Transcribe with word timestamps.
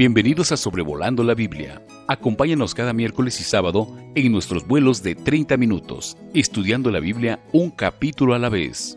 Bienvenidos 0.00 0.50
a 0.50 0.56
Sobrevolando 0.56 1.22
la 1.22 1.34
Biblia. 1.34 1.82
Acompáñanos 2.08 2.74
cada 2.74 2.94
miércoles 2.94 3.38
y 3.38 3.44
sábado 3.44 3.94
en 4.14 4.32
nuestros 4.32 4.66
vuelos 4.66 5.02
de 5.02 5.14
30 5.14 5.58
minutos, 5.58 6.16
estudiando 6.32 6.90
la 6.90 7.00
Biblia 7.00 7.38
un 7.52 7.70
capítulo 7.70 8.32
a 8.32 8.38
la 8.38 8.48
vez. 8.48 8.96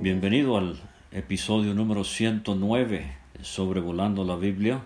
Bienvenido 0.00 0.58
al 0.58 0.76
episodio 1.12 1.72
número 1.72 2.02
109 2.02 3.16
de 3.38 3.44
Sobrevolando 3.44 4.24
la 4.24 4.34
Biblia, 4.34 4.82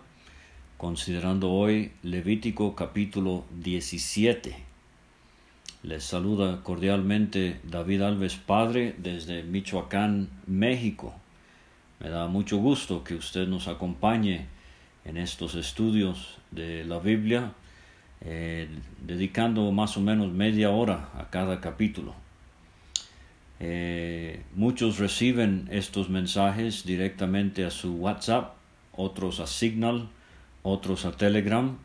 considerando 0.77 1.51
hoy 1.51 1.93
Levítico 2.03 2.75
capítulo 2.75 3.47
17. 3.59 4.55
Les 5.83 6.05
saluda 6.05 6.63
cordialmente 6.63 7.59
David 7.65 8.03
Alves 8.03 8.37
Padre 8.37 8.95
desde 8.99 9.45
Michoacán, 9.45 10.29
México. 10.47 11.15
Me 12.01 12.09
da 12.09 12.27
mucho 12.29 12.59
gusto 12.59 13.03
que 13.03 13.15
usted 13.15 13.49
nos 13.49 13.69
acompañe 13.69 14.47
en 15.05 15.17
estos 15.17 15.55
estudios 15.55 16.39
de 16.51 16.85
la 16.85 16.99
Biblia, 16.99 17.53
eh, 18.21 18.69
dedicando 19.03 19.71
más 19.73 19.97
o 19.97 20.01
menos 20.01 20.33
media 20.33 20.71
hora 20.71 21.09
a 21.15 21.31
cada 21.31 21.61
capítulo. 21.61 22.15
Eh, 23.61 24.43
muchos 24.55 24.99
reciben 24.99 25.69
estos 25.71 26.09
mensajes 26.09 26.85
directamente 26.85 27.65
a 27.65 27.71
su 27.71 27.97
WhatsApp, 27.97 28.55
otros 28.93 29.41
a 29.41 29.47
Signal, 29.47 30.09
otros 30.63 31.05
a 31.05 31.13
Telegram 31.13 31.77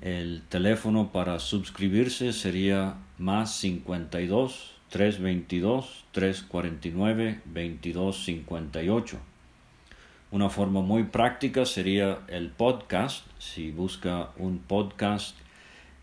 el 0.00 0.40
teléfono 0.48 1.12
para 1.12 1.38
suscribirse 1.38 2.32
sería 2.32 2.96
más 3.18 3.54
52 3.56 4.72
322 4.88 6.06
349 6.12 7.40
2258. 7.44 9.29
Una 10.30 10.48
forma 10.48 10.80
muy 10.80 11.04
práctica 11.04 11.66
sería 11.66 12.20
el 12.28 12.50
podcast. 12.50 13.26
Si 13.38 13.70
busca 13.70 14.30
un 14.36 14.58
podcast 14.58 15.36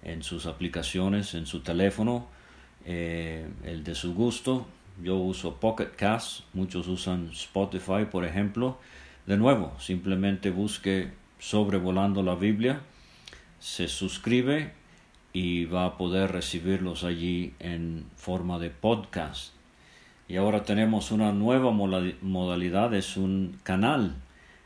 en 0.04 0.24
sus 0.24 0.46
aplicaciones, 0.46 1.34
en 1.34 1.46
su 1.46 1.62
teléfono, 1.62 2.28
eh, 2.86 3.48
el 3.64 3.84
de 3.84 3.96
su 3.96 4.14
gusto. 4.14 4.68
Yo 5.04 5.16
uso 5.16 5.56
Pocket 5.58 5.96
Cast, 5.96 6.42
muchos 6.54 6.88
usan 6.88 7.30
Spotify, 7.32 8.06
por 8.12 8.26
ejemplo. 8.26 8.78
De 9.26 9.38
nuevo, 9.38 9.74
simplemente 9.80 10.50
busque 10.50 11.12
sobrevolando 11.40 12.24
la 12.24 12.36
Biblia 12.36 12.82
se 13.60 13.88
suscribe 13.88 14.74
y 15.34 15.66
va 15.66 15.86
a 15.86 15.98
poder 15.98 16.32
recibirlos 16.32 17.04
allí 17.04 17.54
en 17.60 18.06
forma 18.16 18.60
de 18.60 18.70
podcast. 18.70 19.57
Y 20.28 20.36
ahora 20.36 20.64
tenemos 20.64 21.12
una 21.12 21.32
nueva 21.32 21.72
modalidad, 21.72 22.94
es 22.94 23.16
un 23.18 23.60
canal 23.64 24.16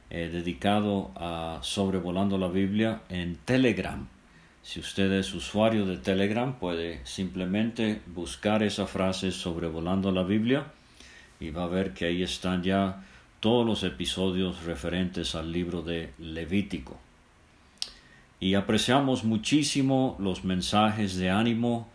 eh, 0.09 0.29
dedicado 0.31 1.11
a 1.15 1.59
sobrevolando 1.61 2.37
la 2.37 2.47
Biblia 2.47 3.01
en 3.09 3.35
Telegram. 3.35 4.07
Si 4.63 4.79
usted 4.79 5.11
es 5.13 5.33
usuario 5.33 5.85
de 5.85 5.97
Telegram, 5.97 6.57
puede 6.57 7.05
simplemente 7.05 8.01
buscar 8.07 8.63
esa 8.63 8.87
frase 8.87 9.31
sobrevolando 9.31 10.11
la 10.11 10.23
Biblia 10.23 10.65
y 11.39 11.51
va 11.51 11.63
a 11.63 11.67
ver 11.67 11.93
que 11.93 12.05
ahí 12.05 12.23
están 12.23 12.63
ya 12.63 13.03
todos 13.39 13.65
los 13.65 13.83
episodios 13.83 14.63
referentes 14.65 15.35
al 15.35 15.51
libro 15.51 15.81
de 15.81 16.13
Levítico 16.19 16.99
y 18.41 18.55
apreciamos 18.55 19.23
muchísimo 19.23 20.17
los 20.19 20.43
mensajes 20.43 21.15
de 21.15 21.29
ánimo 21.29 21.87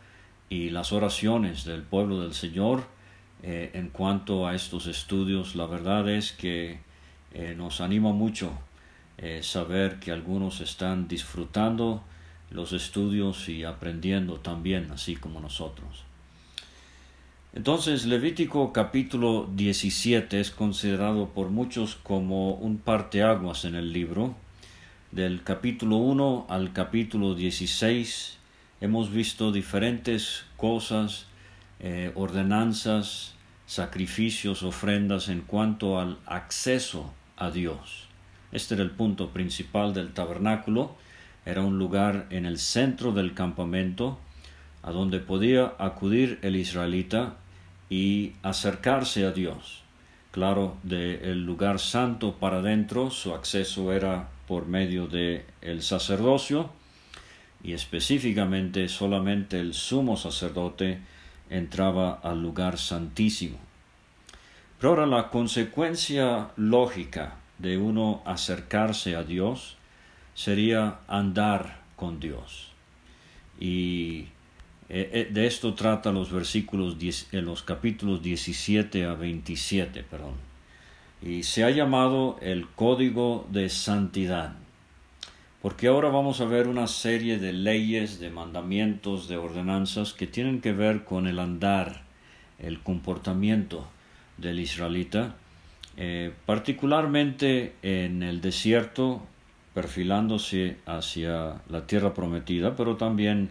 y 0.49 0.71
las 0.71 0.93
oraciones 0.93 1.65
del 1.65 1.83
pueblo 1.83 2.21
del 2.21 2.35
Señor 2.35 2.85
eh, 3.49 3.71
en 3.75 3.91
cuanto 3.91 4.49
a 4.49 4.57
estos 4.57 4.89
estudios. 4.89 5.55
La 5.55 5.67
verdad 5.67 6.09
es 6.09 6.33
que 6.33 6.81
eh, 7.33 7.55
nos 7.57 7.81
anima 7.81 8.11
mucho 8.11 8.51
eh, 9.19 9.39
saber 9.45 10.01
que 10.01 10.11
algunos 10.11 10.61
están 10.61 11.07
disfrutando 11.07 12.03
los 12.51 12.73
estudios 12.73 13.49
y 13.49 13.63
aprendiendo 13.63 14.41
también, 14.41 14.91
así 14.91 15.15
como 15.15 15.39
nosotros. 15.39 16.03
Entonces, 17.53 18.05
Levítico 18.05 18.73
capítulo 18.73 19.49
17 19.55 20.41
es 20.41 20.51
considerado 20.51 21.29
por 21.29 21.51
muchos 21.51 21.95
como 21.95 22.55
un 22.55 22.79
parteaguas 22.79 23.65
en 23.65 23.77
el 23.77 23.93
libro, 23.93 24.35
del 25.13 25.45
capítulo 25.45 25.99
1 25.99 26.47
al 26.49 26.73
capítulo 26.73 27.37
16 27.37 28.39
hemos 28.81 29.13
visto 29.13 29.53
diferentes 29.53 30.45
cosas, 30.57 31.27
ordenanzas, 32.17 33.36
sacrificios, 33.67 34.63
ofrendas 34.63 35.29
en 35.29 35.41
cuanto 35.41 36.01
al 36.01 36.19
acceso 36.27 37.13
a 37.37 37.51
Dios. 37.51 38.05
Este 38.53 38.75
era 38.75 38.85
el 38.85 38.93
punto 38.93 39.31
principal 39.31 39.93
del 39.93 40.13
tabernáculo. 40.13 40.95
Era 41.45 41.63
un 41.63 41.79
lugar 41.79 42.27
en 42.31 42.47
el 42.47 42.59
centro 42.59 43.13
del 43.13 43.35
campamento 43.35 44.19
a 44.83 44.93
donde 44.93 45.19
podía 45.19 45.75
acudir 45.79 46.39
el 46.43 46.57
israelita 46.57 47.37
y 47.91 48.33
acercarse 48.43 49.27
a 49.27 49.33
Dios. 49.33 49.83
Claro, 50.31 50.77
del 50.83 51.45
lugar 51.45 51.81
santo 51.81 52.35
para 52.35 52.59
adentro 52.59 53.11
su 53.11 53.35
acceso 53.35 53.93
era 53.93 54.29
por 54.47 54.67
medio 54.67 55.07
de 55.07 55.45
el 55.61 55.83
sacerdocio 55.83 56.71
y 57.65 57.73
específicamente 57.73 58.89
solamente 58.89 59.59
el 59.59 59.75
sumo 59.75 60.17
sacerdote 60.17 61.01
entraba 61.51 62.15
al 62.23 62.43
lugar 62.43 62.79
santísimo. 62.79 63.59
Pero 64.79 64.91
ahora 64.91 65.07
la 65.07 65.31
consecuencia 65.31 66.51
lógica 66.57 67.37
de 67.59 67.79
uno 67.79 68.23
acercarse 68.27 69.17
a 69.17 69.23
Dios 69.23 69.77
sería 70.35 70.99
andar 71.09 71.81
con 71.97 72.21
Dios. 72.21 72.73
Y 73.59 74.29
eh, 74.89 75.11
eh, 75.13 75.29
de 75.33 75.47
esto 75.47 75.75
trata 75.75 76.13
los 76.13 76.31
versículos 76.31 76.97
en 77.33 77.45
los 77.45 77.63
capítulos 77.63 78.23
17 78.23 79.05
a 79.07 79.15
27, 79.15 80.03
perdón 80.03 80.47
y 81.23 81.43
se 81.43 81.65
ha 81.65 81.71
llamado 81.71 82.39
el 82.41 82.69
Código 82.69 83.47
de 83.51 83.69
Santidad. 83.69 84.53
Porque 85.67 85.89
ahora 85.89 86.11
vamos 86.11 86.41
a 86.41 86.45
ver 86.45 86.69
una 86.69 86.87
serie 86.87 87.41
de 87.41 87.53
leyes, 87.53 88.21
de 88.21 88.31
mandamientos, 88.31 89.27
de 89.27 89.37
ordenanzas 89.37 90.13
que 90.13 90.29
tienen 90.29 90.61
que 90.61 90.71
ver 90.71 91.03
con 91.03 91.27
el 91.27 91.41
andar, 91.41 92.03
el 92.61 92.79
comportamiento 92.85 93.89
del 94.37 94.61
israelita, 94.61 95.35
eh, 95.97 96.33
particularmente 96.47 97.75
en 97.83 98.23
el 98.23 98.41
desierto, 98.41 99.27
perfilándose 99.75 100.77
hacia 100.87 101.61
la 101.69 101.85
tierra 101.89 102.15
prometida, 102.15 102.77
pero 102.77 102.97
también 102.97 103.51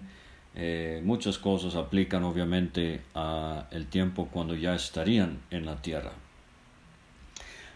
eh, 0.56 1.02
muchas 1.04 1.38
cosas 1.38 1.76
aplican 1.76 2.24
obviamente 2.24 3.02
a 3.14 3.68
el 3.72 3.88
tiempo 3.88 4.30
cuando 4.32 4.56
ya 4.56 4.74
estarían 4.74 5.40
en 5.52 5.66
la 5.66 5.82
tierra. 5.82 6.14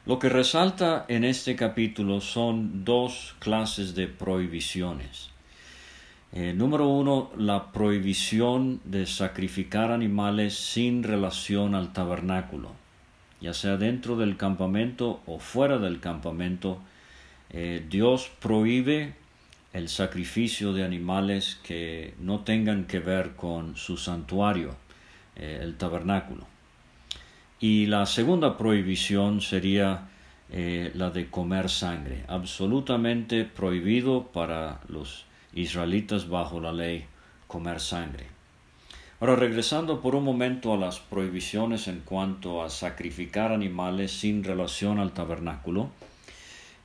Lo 0.10 0.18
que 0.18 0.28
resalta 0.28 1.06
en 1.08 1.24
este 1.24 1.56
capítulo 1.56 2.20
son 2.20 2.84
dos 2.84 3.36
clases 3.38 3.94
de 3.94 4.08
prohibiciones. 4.08 5.30
Eh, 6.32 6.52
número 6.52 6.88
uno, 6.88 7.30
la 7.38 7.72
prohibición 7.72 8.82
de 8.86 9.06
sacrificar 9.06 9.92
animales 9.92 10.56
sin 10.56 11.04
relación 11.04 11.76
al 11.76 11.94
tabernáculo, 11.94 12.72
ya 13.40 13.54
sea 13.54 13.78
dentro 13.78 14.16
del 14.16 14.36
campamento 14.36 15.22
o 15.28 15.38
fuera 15.38 15.78
del 15.78 16.00
campamento. 16.00 16.80
Eh, 17.52 17.86
Dios 17.88 18.32
prohíbe 18.40 19.14
el 19.74 19.90
sacrificio 19.90 20.74
de 20.74 20.86
animales 20.86 21.60
que 21.62 22.16
no 22.20 22.40
tengan 22.40 22.86
que 22.86 22.98
ver 22.98 23.36
con 23.36 23.76
su 23.76 23.96
santuario, 23.96 24.76
eh, 25.36 25.60
el 25.62 25.78
tabernáculo. 25.78 26.49
Y 27.60 27.88
la 27.88 28.06
segunda 28.06 28.58
prohibición 28.58 29.42
sería 29.42 30.08
eh, 30.52 30.92
la 30.96 31.10
de 31.10 31.30
comer 31.30 31.70
sangre, 31.70 32.24
absolutamente 32.28 33.44
prohibido 33.44 34.28
para 34.28 34.80
los 34.88 35.26
israelitas 35.54 36.30
bajo 36.30 36.62
la 36.62 36.72
ley 36.72 37.06
comer 37.48 37.80
sangre. 37.80 38.28
Ahora, 39.20 39.36
regresando 39.36 40.00
por 40.02 40.16
un 40.16 40.24
momento 40.24 40.74
a 40.74 40.78
las 40.78 41.00
prohibiciones 41.00 41.90
en 41.90 42.00
cuanto 42.00 42.64
a 42.64 42.70
sacrificar 42.70 43.52
animales 43.52 44.12
sin 44.14 44.46
relación 44.46 44.98
al 44.98 45.12
tabernáculo, 45.12 45.90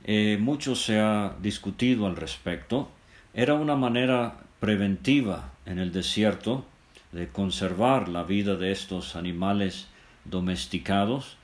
eh, 0.03 0.37
mucho 0.39 0.75
se 0.75 0.99
ha 0.99 1.35
discutido 1.41 2.05
al 2.05 2.17
respecto. 2.17 2.91
Era 3.33 3.53
una 3.53 3.77
manera 3.77 4.37
preventiva 4.59 5.53
en 5.65 5.79
el 5.79 5.93
desierto 5.93 6.65
de 7.13 7.29
conservar 7.29 8.09
la 8.09 8.23
vida 8.23 8.55
de 8.57 8.73
estos 8.73 9.15
animales 9.15 9.87
domesticados 10.25 11.37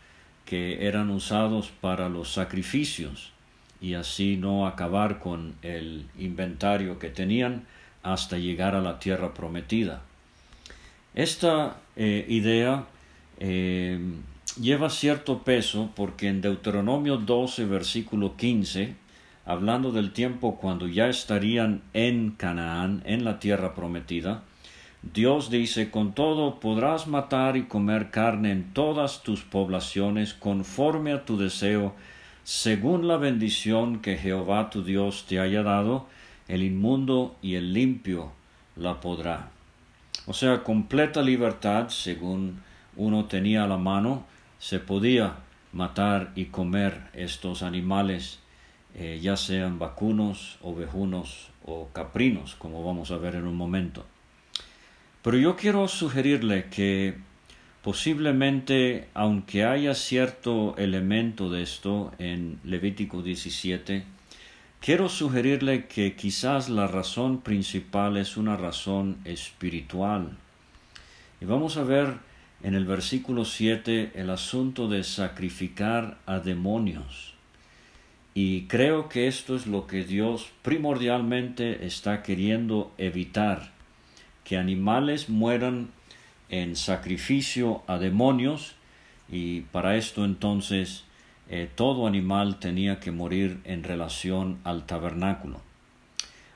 que 0.45 0.87
eran 0.87 1.09
usados 1.09 1.71
para 1.81 2.09
los 2.09 2.33
sacrificios 2.33 3.31
y 3.79 3.95
así 3.95 4.37
no 4.37 4.67
acabar 4.67 5.19
con 5.19 5.55
el 5.61 6.05
inventario 6.19 6.99
que 6.99 7.09
tenían 7.09 7.65
hasta 8.03 8.37
llegar 8.37 8.75
a 8.75 8.81
la 8.81 8.99
tierra 8.99 9.33
prometida. 9.33 10.01
Esta 11.13 11.77
eh, 11.95 12.25
idea 12.29 12.85
eh, 13.39 13.99
lleva 14.59 14.89
cierto 14.89 15.43
peso 15.43 15.91
porque 15.95 16.27
en 16.27 16.41
Deuteronomio 16.41 17.17
12, 17.17 17.65
versículo 17.65 18.37
15, 18.37 18.95
hablando 19.45 19.91
del 19.91 20.13
tiempo 20.13 20.57
cuando 20.57 20.87
ya 20.87 21.09
estarían 21.09 21.81
en 21.93 22.31
Canaán, 22.31 23.01
en 23.05 23.23
la 23.23 23.39
tierra 23.39 23.73
prometida, 23.73 24.43
Dios 25.03 25.49
dice, 25.49 25.89
con 25.89 26.13
todo 26.13 26.59
podrás 26.59 27.07
matar 27.07 27.57
y 27.57 27.63
comer 27.63 28.11
carne 28.11 28.51
en 28.51 28.71
todas 28.71 29.23
tus 29.23 29.41
poblaciones 29.41 30.35
conforme 30.35 31.11
a 31.11 31.25
tu 31.25 31.37
deseo, 31.37 31.95
según 32.43 33.07
la 33.07 33.17
bendición 33.17 33.99
que 34.01 34.15
Jehová 34.17 34.69
tu 34.69 34.83
Dios 34.83 35.25
te 35.27 35.39
haya 35.39 35.63
dado, 35.63 36.05
el 36.47 36.61
inmundo 36.61 37.35
y 37.41 37.55
el 37.55 37.73
limpio 37.73 38.31
la 38.75 38.99
podrá. 38.99 39.49
O 40.27 40.33
sea, 40.33 40.63
completa 40.63 41.23
libertad, 41.23 41.89
según 41.89 42.61
uno 42.95 43.25
tenía 43.25 43.63
a 43.63 43.67
la 43.67 43.77
mano, 43.77 44.25
se 44.59 44.77
podía 44.77 45.37
matar 45.73 46.31
y 46.35 46.45
comer 46.45 47.09
estos 47.13 47.63
animales, 47.63 48.37
eh, 48.93 49.19
ya 49.19 49.35
sean 49.35 49.79
vacunos, 49.79 50.59
ovejunos 50.61 51.49
o 51.65 51.87
caprinos, 51.87 52.53
como 52.53 52.85
vamos 52.85 53.09
a 53.09 53.17
ver 53.17 53.33
en 53.33 53.47
un 53.47 53.55
momento. 53.55 54.05
Pero 55.23 55.37
yo 55.37 55.55
quiero 55.55 55.87
sugerirle 55.87 56.65
que 56.71 57.13
posiblemente, 57.83 59.07
aunque 59.13 59.63
haya 59.65 59.93
cierto 59.93 60.75
elemento 60.77 61.51
de 61.51 61.61
esto 61.61 62.11
en 62.17 62.59
Levítico 62.63 63.21
17, 63.21 64.03
quiero 64.79 65.09
sugerirle 65.09 65.85
que 65.85 66.15
quizás 66.15 66.69
la 66.69 66.87
razón 66.87 67.41
principal 67.41 68.17
es 68.17 68.35
una 68.35 68.57
razón 68.57 69.17
espiritual. 69.23 70.31
Y 71.39 71.45
vamos 71.45 71.77
a 71.77 71.83
ver 71.83 72.15
en 72.63 72.73
el 72.73 72.85
versículo 72.85 73.45
7 73.45 74.13
el 74.15 74.31
asunto 74.31 74.87
de 74.87 75.03
sacrificar 75.03 76.17
a 76.25 76.39
demonios. 76.39 77.35
Y 78.33 78.63
creo 78.63 79.07
que 79.07 79.27
esto 79.27 79.55
es 79.55 79.67
lo 79.67 79.85
que 79.85 80.03
Dios 80.03 80.49
primordialmente 80.63 81.85
está 81.85 82.23
queriendo 82.23 82.91
evitar 82.97 83.80
que 84.43 84.57
animales 84.57 85.29
mueran 85.29 85.89
en 86.49 86.75
sacrificio 86.75 87.83
a 87.87 87.97
demonios 87.97 88.75
y 89.29 89.61
para 89.61 89.95
esto 89.95 90.25
entonces 90.25 91.05
eh, 91.49 91.69
todo 91.73 92.07
animal 92.07 92.59
tenía 92.59 92.99
que 92.99 93.11
morir 93.11 93.59
en 93.65 93.83
relación 93.83 94.59
al 94.63 94.85
tabernáculo. 94.85 95.59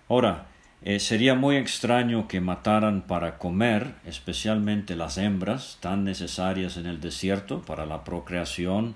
Ahora, 0.07 0.47
eh, 0.83 0.99
sería 0.99 1.33
muy 1.33 1.55
extraño 1.55 2.27
que 2.27 2.41
mataran 2.41 3.01
para 3.01 3.37
comer, 3.39 3.95
especialmente 4.05 4.95
las 4.95 5.17
hembras 5.17 5.79
tan 5.79 6.03
necesarias 6.03 6.77
en 6.77 6.85
el 6.85 7.01
desierto 7.01 7.61
para 7.63 7.85
la 7.85 8.03
procreación 8.03 8.95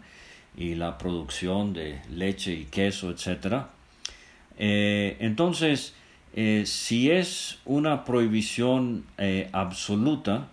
y 0.55 0.75
la 0.75 0.97
producción 0.97 1.73
de 1.73 1.99
leche 2.09 2.53
y 2.53 2.65
queso, 2.65 3.09
etc. 3.09 3.63
Eh, 4.57 5.17
entonces, 5.19 5.95
eh, 6.33 6.63
si 6.65 7.09
es 7.09 7.59
una 7.65 8.05
prohibición 8.05 9.05
eh, 9.17 9.49
absoluta, 9.51 10.47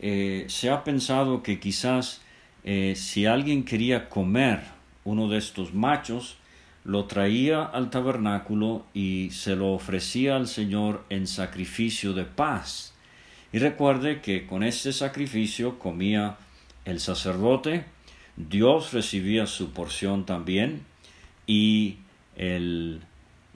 eh, 0.00 0.44
se 0.48 0.70
ha 0.70 0.84
pensado 0.84 1.42
que 1.42 1.58
quizás 1.60 2.22
si 2.62 3.24
alguien 3.24 3.64
quería 3.64 4.10
comer 4.10 4.60
uno 5.04 5.28
de 5.28 5.38
estos 5.38 5.72
machos, 5.72 6.36
lo 6.84 7.06
traía 7.06 7.62
al 7.62 7.88
tabernáculo 7.88 8.84
y 8.92 9.30
se 9.30 9.56
lo 9.56 9.72
ofrecía 9.72 10.36
al 10.36 10.46
Señor 10.46 11.02
en 11.08 11.26
sacrificio 11.26 12.12
de 12.12 12.26
paz. 12.26 12.92
Y 13.50 13.58
recuerde 13.60 14.20
que 14.20 14.46
con 14.46 14.62
este 14.62 14.92
sacrificio 14.92 15.78
comía 15.78 16.36
el 16.84 17.00
sacerdote, 17.00 17.86
Dios 18.36 18.92
recibía 18.92 19.46
su 19.46 19.72
porción 19.72 20.26
también 20.26 20.82
y 21.46 21.96
el 22.36 23.00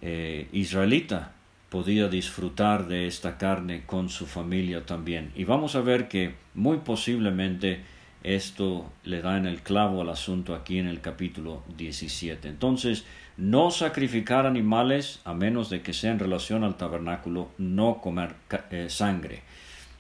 israelita 0.03 1.33
podía 1.71 2.09
disfrutar 2.09 2.87
de 2.87 3.07
esta 3.07 3.37
carne 3.37 3.83
con 3.85 4.09
su 4.09 4.27
familia 4.27 4.87
también. 4.87 5.33
Y 5.35 5.45
vamos 5.45 5.75
a 5.75 5.81
ver 5.81 6.09
que 6.09 6.35
muy 6.55 6.79
posiblemente 6.79 7.81
esto 8.23 8.91
le 9.05 9.21
da 9.21 9.37
en 9.37 9.47
el 9.47 9.61
clavo 9.61 10.01
al 10.01 10.09
asunto 10.09 10.55
aquí 10.55 10.79
en 10.79 10.87
el 10.87 11.01
capítulo 11.01 11.63
17. 11.77 12.49
Entonces, 12.49 13.05
no 13.37 13.71
sacrificar 13.71 14.47
animales 14.47 15.21
a 15.25 15.35
menos 15.35 15.69
de 15.69 15.83
que 15.83 15.93
sea 15.93 16.13
en 16.13 16.19
relación 16.19 16.65
al 16.65 16.77
tabernáculo, 16.77 17.51
no 17.59 18.01
comer 18.01 18.35
eh, 18.71 18.87
sangre. 18.89 19.43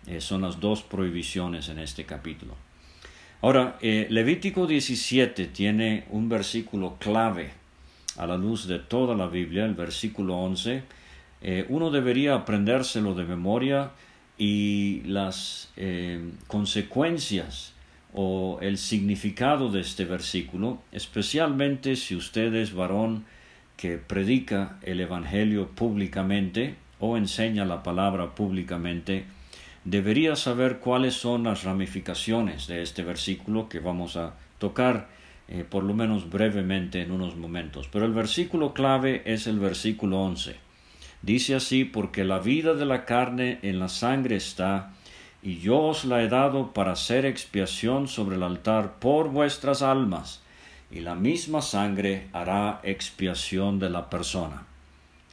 Eh, 0.06 0.20
son 0.20 0.42
las 0.42 0.60
dos 0.60 0.82
prohibiciones 0.82 1.68
en 1.68 1.78
este 1.78 2.04
capítulo. 2.04 2.54
Ahora, 3.42 3.76
eh, 3.82 4.06
Levítico 4.08 4.66
17 4.66 5.46
tiene 5.48 6.04
un 6.10 6.28
versículo 6.28 6.96
clave 6.98 7.50
a 8.16 8.26
la 8.26 8.36
luz 8.36 8.66
de 8.66 8.78
toda 8.78 9.14
la 9.14 9.26
Biblia, 9.26 9.64
el 9.64 9.74
versículo 9.74 10.36
11 10.36 10.82
eh, 11.46 11.66
uno 11.68 11.90
debería 11.90 12.34
aprendérselo 12.34 13.14
de 13.14 13.24
memoria 13.24 13.90
y 14.38 15.02
las 15.02 15.70
eh, 15.76 16.30
consecuencias 16.46 17.74
o 18.14 18.58
el 18.62 18.78
significado 18.78 19.70
de 19.70 19.82
este 19.82 20.06
versículo, 20.06 20.78
especialmente 20.90 21.96
si 21.96 22.16
usted 22.16 22.54
es 22.54 22.72
varón 22.72 23.26
que 23.76 23.98
predica 23.98 24.78
el 24.80 25.00
Evangelio 25.00 25.68
públicamente 25.68 26.76
o 26.98 27.18
enseña 27.18 27.66
la 27.66 27.82
palabra 27.82 28.34
públicamente, 28.34 29.26
debería 29.84 30.36
saber 30.36 30.78
cuáles 30.78 31.12
son 31.12 31.42
las 31.42 31.64
ramificaciones 31.64 32.68
de 32.68 32.80
este 32.80 33.02
versículo 33.02 33.68
que 33.68 33.80
vamos 33.80 34.16
a 34.16 34.32
tocar 34.58 35.08
eh, 35.46 35.64
por 35.68 35.84
lo 35.84 35.92
menos 35.92 36.30
brevemente 36.30 37.02
en 37.02 37.10
unos 37.10 37.36
momentos. 37.36 37.88
Pero 37.92 38.06
el 38.06 38.12
versículo 38.12 38.72
clave 38.72 39.22
es 39.26 39.46
el 39.46 39.58
versículo 39.58 40.20
11. 40.22 40.56
Dice 41.20 41.54
así, 41.54 41.84
porque 41.84 42.24
la 42.24 42.38
vida 42.38 42.74
de 42.74 42.86
la 42.86 43.04
carne 43.04 43.58
en 43.62 43.78
la 43.78 43.88
sangre 43.88 44.36
está, 44.36 44.92
y 45.42 45.58
yo 45.58 45.80
os 45.80 46.04
la 46.04 46.22
he 46.22 46.28
dado 46.28 46.72
para 46.72 46.92
hacer 46.92 47.26
expiación 47.26 48.08
sobre 48.08 48.36
el 48.36 48.42
altar 48.42 48.94
por 48.98 49.28
vuestras 49.28 49.82
almas, 49.82 50.42
y 50.90 51.00
la 51.00 51.14
misma 51.14 51.60
sangre 51.60 52.28
hará 52.32 52.80
expiación 52.82 53.78
de 53.78 53.90
la 53.90 54.08
persona. 54.08 54.66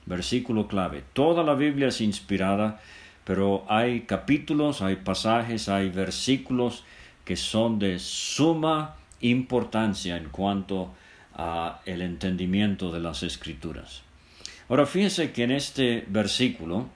Versículo 0.05 0.67
clave. 0.67 1.03
Toda 1.13 1.43
la 1.43 1.53
Biblia 1.53 1.87
es 1.89 2.01
inspirada, 2.01 2.81
pero 3.23 3.63
hay 3.69 4.01
capítulos, 4.01 4.81
hay 4.81 4.97
pasajes, 4.97 5.69
hay 5.69 5.89
versículos 5.89 6.83
que 7.23 7.35
son 7.35 7.79
de 7.79 7.99
suma 7.99 8.95
importancia 9.21 10.17
en 10.17 10.29
cuanto 10.29 10.93
a 11.33 11.81
el 11.85 12.01
entendimiento 12.01 12.91
de 12.91 12.99
las 12.99 13.23
escrituras. 13.23 14.01
Ahora 14.69 14.85
fíjense 14.85 15.31
que 15.31 15.43
en 15.43 15.51
este 15.51 16.05
versículo 16.07 16.87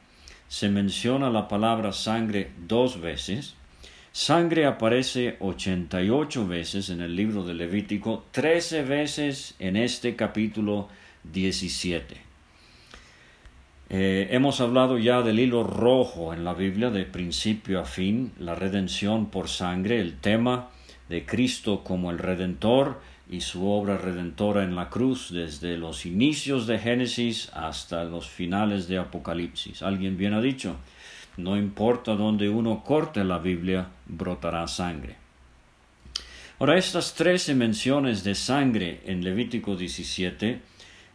se 0.48 0.70
menciona 0.70 1.30
la 1.30 1.48
palabra 1.48 1.92
sangre 1.92 2.52
dos 2.68 3.02
veces. 3.02 3.56
Sangre 4.12 4.66
aparece 4.66 5.36
88 5.40 6.48
veces 6.48 6.90
en 6.90 7.02
el 7.02 7.16
libro 7.16 7.44
de 7.44 7.54
Levítico, 7.54 8.26
13 8.32 8.84
veces 8.84 9.56
en 9.60 9.76
este 9.76 10.16
capítulo 10.16 10.88
17. 11.34 12.16
Eh, 13.90 14.30
hemos 14.32 14.62
hablado 14.62 14.98
ya 14.98 15.22
del 15.22 15.40
hilo 15.40 15.64
rojo 15.64 16.34
en 16.34 16.44
la 16.44 16.54
Biblia 16.54 16.90
de 16.90 17.04
principio 17.04 17.80
a 17.80 17.86
fin, 17.86 18.32
la 18.40 18.56
redención 18.56 19.28
por 19.28 19.48
sangre, 19.48 20.00
el 20.00 20.18
tema 20.18 20.70
de 21.10 21.26
Cristo 21.26 21.84
como 21.84 22.12
el 22.12 22.18
Redentor, 22.18 23.00
y 23.30 23.42
su 23.42 23.68
obra 23.68 23.98
redentora 23.98 24.64
en 24.64 24.76
la 24.76 24.90
cruz 24.90 25.32
desde 25.32 25.78
los 25.78 26.06
inicios 26.06 26.68
de 26.68 26.78
Génesis 26.78 27.50
hasta 27.54 28.04
los 28.04 28.30
finales 28.30 28.88
de 28.88 29.00
Apocalipsis. 29.00 29.82
Alguien 29.82 30.18
bien 30.18 30.34
ha 30.34 30.42
dicho, 30.42 30.76
no 31.38 31.58
importa 31.58 32.16
donde 32.16 32.50
uno 32.50 32.84
corte 32.84 33.24
la 33.24 33.40
Biblia, 33.40 33.88
brotará 34.06 34.68
sangre. 34.68 35.16
Ahora, 36.60 36.78
estas 36.78 37.16
trece 37.16 37.54
menciones 37.54 38.24
de 38.24 38.36
sangre 38.36 39.02
en 39.06 39.24
Levítico 39.24 39.76
17 39.76 40.62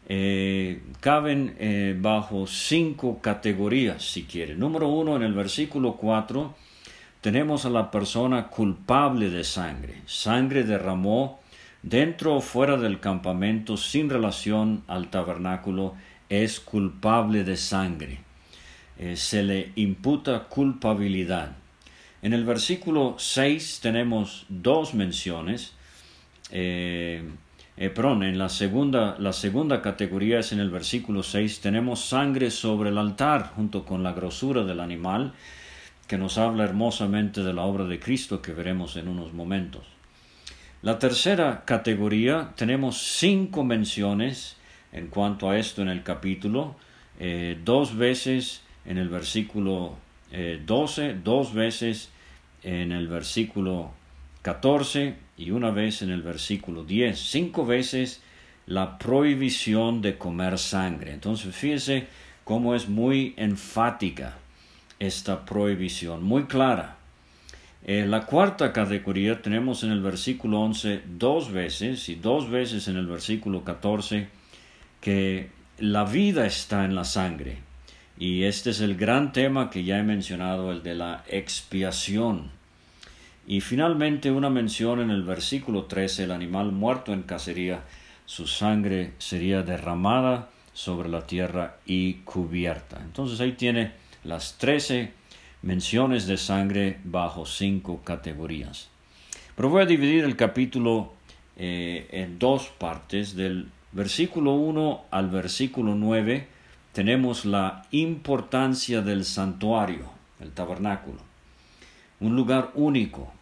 eh, 0.09 0.83
caben 0.99 1.55
eh, 1.59 1.97
bajo 1.99 2.47
cinco 2.47 3.21
categorías, 3.23 4.03
si 4.03 4.25
quiere. 4.25 4.55
Número 4.55 4.89
uno, 4.89 5.17
en 5.17 5.23
el 5.23 5.33
versículo 5.33 5.95
4, 5.95 6.55
tenemos 7.21 7.65
a 7.65 7.71
la 7.71 7.91
persona 7.91 8.49
culpable 8.49 9.31
de 9.31 9.45
sangre. 9.45 10.03
Sangre 10.07 10.65
derramó 10.65 11.41
dentro 11.83 12.37
o 12.37 12.41
fuera 12.41 12.77
del 12.77 13.01
campamento 13.01 13.77
sin 13.77 14.11
relación 14.11 14.83
al 14.87 15.09
tabernáculo 15.09 15.95
es 16.29 16.61
culpable 16.61 17.45
de 17.45 17.57
sangre. 17.57 18.21
Eh, 18.99 19.17
se 19.17 19.43
le 19.43 19.73
imputa 19.77 20.45
culpabilidad. 20.45 21.57
En 22.23 22.33
el 22.33 22.45
versículo 22.45 23.17
6 23.19 23.81
tenemos 23.83 24.47
dos 24.49 24.95
menciones. 24.95 25.73
Eh, 26.51 27.23
eh, 27.77 27.89
perdón, 27.89 28.23
en 28.25 28.37
la 28.37 28.51
segunda, 28.51 29.17
la 29.19 29.33
segunda 29.33 29.81
categoría 29.81 30.41
es 30.41 30.53
en 30.53 30.61
el 30.61 30.69
versículo 30.69 31.23
6, 31.23 31.61
tenemos 31.61 32.01
sangre 32.05 32.51
sobre 32.51 32.91
el 32.91 32.99
altar 32.99 33.53
junto 33.57 33.87
con 33.87 34.03
la 34.03 34.13
grosura 34.13 34.65
del 34.65 34.81
animal, 34.81 35.33
que 36.11 36.19
nos 36.19 36.39
habla 36.39 36.65
hermosamente 36.65 37.45
de 37.45 37.53
la 37.53 37.63
obra 37.63 37.85
de 37.85 38.01
Cristo 38.01 38.43
que 38.43 38.53
veremos 38.53 38.97
en 38.97 39.07
unos 39.07 39.33
momentos. 39.33 39.85
La 40.83 40.99
tercera 40.99 41.63
categoría, 41.65 42.53
tenemos 42.57 42.99
cinco 42.99 43.63
menciones 43.63 44.57
en 44.91 45.07
cuanto 45.07 45.49
a 45.49 45.57
esto 45.57 45.83
en 45.83 45.89
el 45.89 46.03
capítulo, 46.03 46.75
eh, 47.21 47.57
dos 47.65 47.97
veces 47.97 48.63
en 48.87 48.99
el 48.99 49.09
versículo 49.09 49.99
12, 50.33 51.11
eh, 51.11 51.17
dos 51.23 51.55
veces 51.55 52.11
en 52.65 52.91
el 52.91 53.07
versículo 53.07 53.93
14 54.43 55.15
y 55.39 55.53
una 55.53 55.71
vez 55.71 56.03
en 56.03 56.11
el 56.11 56.23
versículo 56.23 56.83
10. 56.83 57.21
Cinco 57.21 57.65
veces 57.65 58.21
la 58.67 58.99
prohibición 58.99 60.03
de 60.03 60.19
comer 60.19 60.59
sangre. 60.59 61.13
Entonces 61.13 61.55
fíjese 61.55 62.09
cómo 62.43 62.75
es 62.75 62.89
muy 62.89 63.33
enfática 63.37 64.39
esta 65.01 65.45
prohibición, 65.45 66.23
muy 66.23 66.45
clara. 66.45 66.97
Eh, 67.85 68.07
la 68.07 68.27
cuarta 68.27 68.73
categoría 68.73 69.41
tenemos 69.41 69.83
en 69.83 69.91
el 69.91 70.03
versículo 70.03 70.61
11 70.61 71.03
dos 71.19 71.51
veces 71.51 72.09
y 72.11 72.15
dos 72.15 72.51
veces 72.51 72.87
en 72.89 72.97
el 72.97 73.07
versículo 73.07 73.65
14 73.65 74.29
que 75.01 75.49
la 75.79 76.05
vida 76.05 76.47
está 76.47 76.85
en 76.85 76.95
la 76.95 77.05
sangre. 77.05 77.59
Y 78.19 78.45
este 78.45 78.71
es 78.71 78.83
el 78.83 78.97
gran 78.97 79.33
tema 79.33 79.71
que 79.71 79.83
ya 79.83 79.99
he 79.99 80.03
mencionado, 80.03 80.73
el 80.73 80.83
de 80.83 80.95
la 80.95 81.25
expiación. 81.27 82.51
Y 83.47 83.63
finalmente 83.63 84.31
una 84.31 84.51
mención 84.51 85.01
en 85.01 85.11
el 85.11 85.23
versículo 85.23 85.85
13, 85.85 86.25
el 86.25 86.33
animal 86.33 86.71
muerto 86.71 87.15
en 87.15 87.23
cacería, 87.23 87.81
su 88.27 88.47
sangre 88.47 89.15
sería 89.19 89.63
derramada 89.63 90.51
sobre 90.75 91.09
la 91.09 91.27
tierra 91.27 91.79
y 91.87 92.15
cubierta. 92.25 93.01
Entonces 93.03 93.41
ahí 93.41 93.53
tiene 93.53 93.93
las 94.25 94.59
13 94.59 95.13
menciones 95.63 96.27
de 96.27 96.37
sangre 96.37 96.99
bajo 97.05 97.47
cinco 97.47 98.01
categorías. 98.05 98.89
Pero 99.57 99.69
voy 99.69 99.83
a 99.83 99.87
dividir 99.87 100.25
el 100.25 100.37
capítulo 100.37 101.13
eh, 101.57 102.09
en 102.13 102.39
dos 102.39 102.69
partes. 102.69 103.35
Del 103.35 103.69
versículo 103.93 104.55
1 104.55 105.05
al 105.11 105.29
versículo 105.29 105.95
9 105.95 106.47
tenemos 106.93 107.45
la 107.45 107.87
importancia 107.91 109.03
del 109.03 109.25
santuario, 109.25 110.11
el 110.41 110.53
tabernáculo. 110.53 111.19
Un 112.21 112.37
lugar 112.37 112.71
único, 112.75 113.33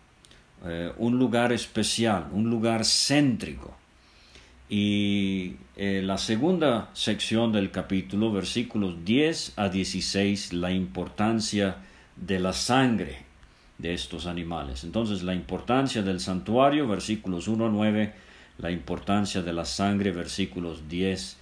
eh, 0.65 0.93
un 0.99 1.19
lugar 1.19 1.53
especial, 1.53 2.29
un 2.33 2.51
lugar 2.51 2.85
céntrico. 2.85 3.77
Y 4.69 5.57
eh, 5.77 6.03
la 6.05 6.19
segunda 6.19 6.91
sección 6.93 7.53
del 7.53 7.71
capítulo, 7.71 8.31
versículos 8.33 9.05
10 9.05 9.55
a 9.57 9.69
16, 9.69 10.53
la 10.53 10.73
importancia 10.73 11.77
de 12.17 12.39
la 12.39 12.53
sangre 12.53 13.25
de 13.79 13.95
estos 13.95 14.27
animales. 14.27 14.85
Entonces, 14.85 15.23
la 15.23 15.35
importancia 15.35 16.03
del 16.03 16.21
santuario, 16.21 16.87
versículos 16.87 17.49
1 17.49 17.67
a 17.67 17.71
9, 17.71 18.13
la 18.59 18.71
importancia 18.71 19.41
de 19.41 19.53
la 19.53 19.65
sangre, 19.65 20.11
versículos 20.11 20.89
10 20.89 21.37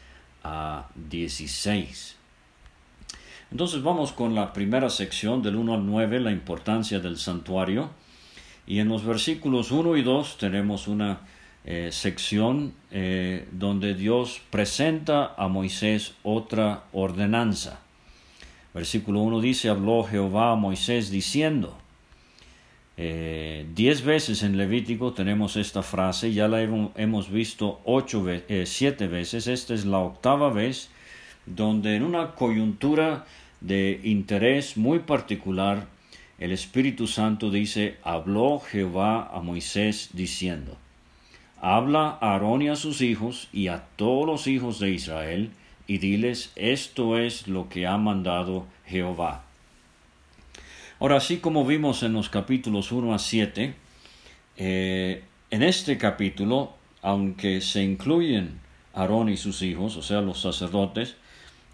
a 0.45 0.89
16. 0.95 2.17
Entonces 3.51 3.83
vamos 3.83 4.13
con 4.13 4.35
la 4.35 4.53
primera 4.53 4.91
sección 4.91 5.43
del 5.43 5.57
1 5.57 5.75
al 5.75 5.87
9, 5.87 6.21
la 6.21 6.33
importancia 6.33 7.01
del 7.01 7.17
santuario. 7.17 7.91
Y 8.67 8.81
en 8.81 8.89
los 8.89 9.05
versículos 9.05 9.71
1 9.71 9.97
y 9.97 10.03
2 10.03 10.39
tenemos 10.39 10.89
una 10.89 11.21
eh, 11.69 11.91
sección 11.91 12.75
eh, 12.93 13.49
donde 13.51 13.95
Dios 13.95 14.41
presenta 14.51 15.35
a 15.37 15.49
Moisés 15.49 16.15
otra 16.23 16.85
ordenanza. 16.93 17.81
Versículo 18.73 19.19
1 19.23 19.41
dice, 19.41 19.69
habló 19.69 20.05
Jehová 20.05 20.53
a 20.53 20.55
Moisés 20.55 21.11
diciendo, 21.11 21.77
eh, 22.97 23.67
diez 23.75 24.05
veces 24.05 24.45
en 24.45 24.57
Levítico 24.57 25.13
tenemos 25.13 25.57
esta 25.57 25.83
frase, 25.83 26.33
ya 26.33 26.47
la 26.47 26.63
hemos 26.63 27.31
visto 27.33 27.81
ocho 27.85 28.25
siete 28.65 29.09
veces, 29.09 29.49
esta 29.49 29.75
es 29.75 29.85
la 29.85 29.99
octava 29.99 30.51
vez, 30.51 30.89
donde 31.47 31.97
en 31.97 32.05
una 32.05 32.37
coyuntura 32.37 33.27
de 33.61 34.01
interés 34.05 34.77
muy 34.77 35.01
particular, 35.01 35.89
el 36.39 36.53
Espíritu 36.53 37.09
Santo 37.09 37.51
dice, 37.51 37.97
habló 38.05 38.61
Jehová 38.61 39.29
a 39.33 39.41
Moisés 39.41 40.11
diciendo, 40.13 40.79
Habla 41.61 42.19
a 42.21 42.33
Aarón 42.33 42.63
y 42.63 42.69
a 42.69 42.77
sus 42.77 43.01
hijos 43.01 43.49
y 43.53 43.69
a 43.69 43.85
todos 43.97 44.27
los 44.27 44.47
hijos 44.47 44.79
de 44.79 44.91
Israel, 44.91 45.51
y 45.87 45.99
diles, 45.99 46.53
esto 46.57 47.19
es 47.19 47.49
lo 47.49 47.69
que 47.69 47.87
ha 47.87 47.97
mandado 47.97 48.67
Jehová. 48.87 49.45
Ahora, 50.99 51.17
así 51.17 51.39
como 51.39 51.65
vimos 51.65 52.03
en 52.03 52.13
los 52.13 52.29
capítulos 52.29 52.91
1 52.91 53.15
a 53.15 53.19
7, 53.19 53.75
eh, 54.57 55.25
en 55.51 55.63
este 55.63 55.99
capítulo, 55.99 56.75
aunque 57.03 57.61
se 57.61 57.83
incluyen 57.83 58.61
Aarón 58.95 59.29
y 59.29 59.37
sus 59.37 59.63
hijos, 59.63 59.97
o 59.97 60.03
sea, 60.03 60.23
los 60.23 60.41
sacerdotes, 60.41 61.17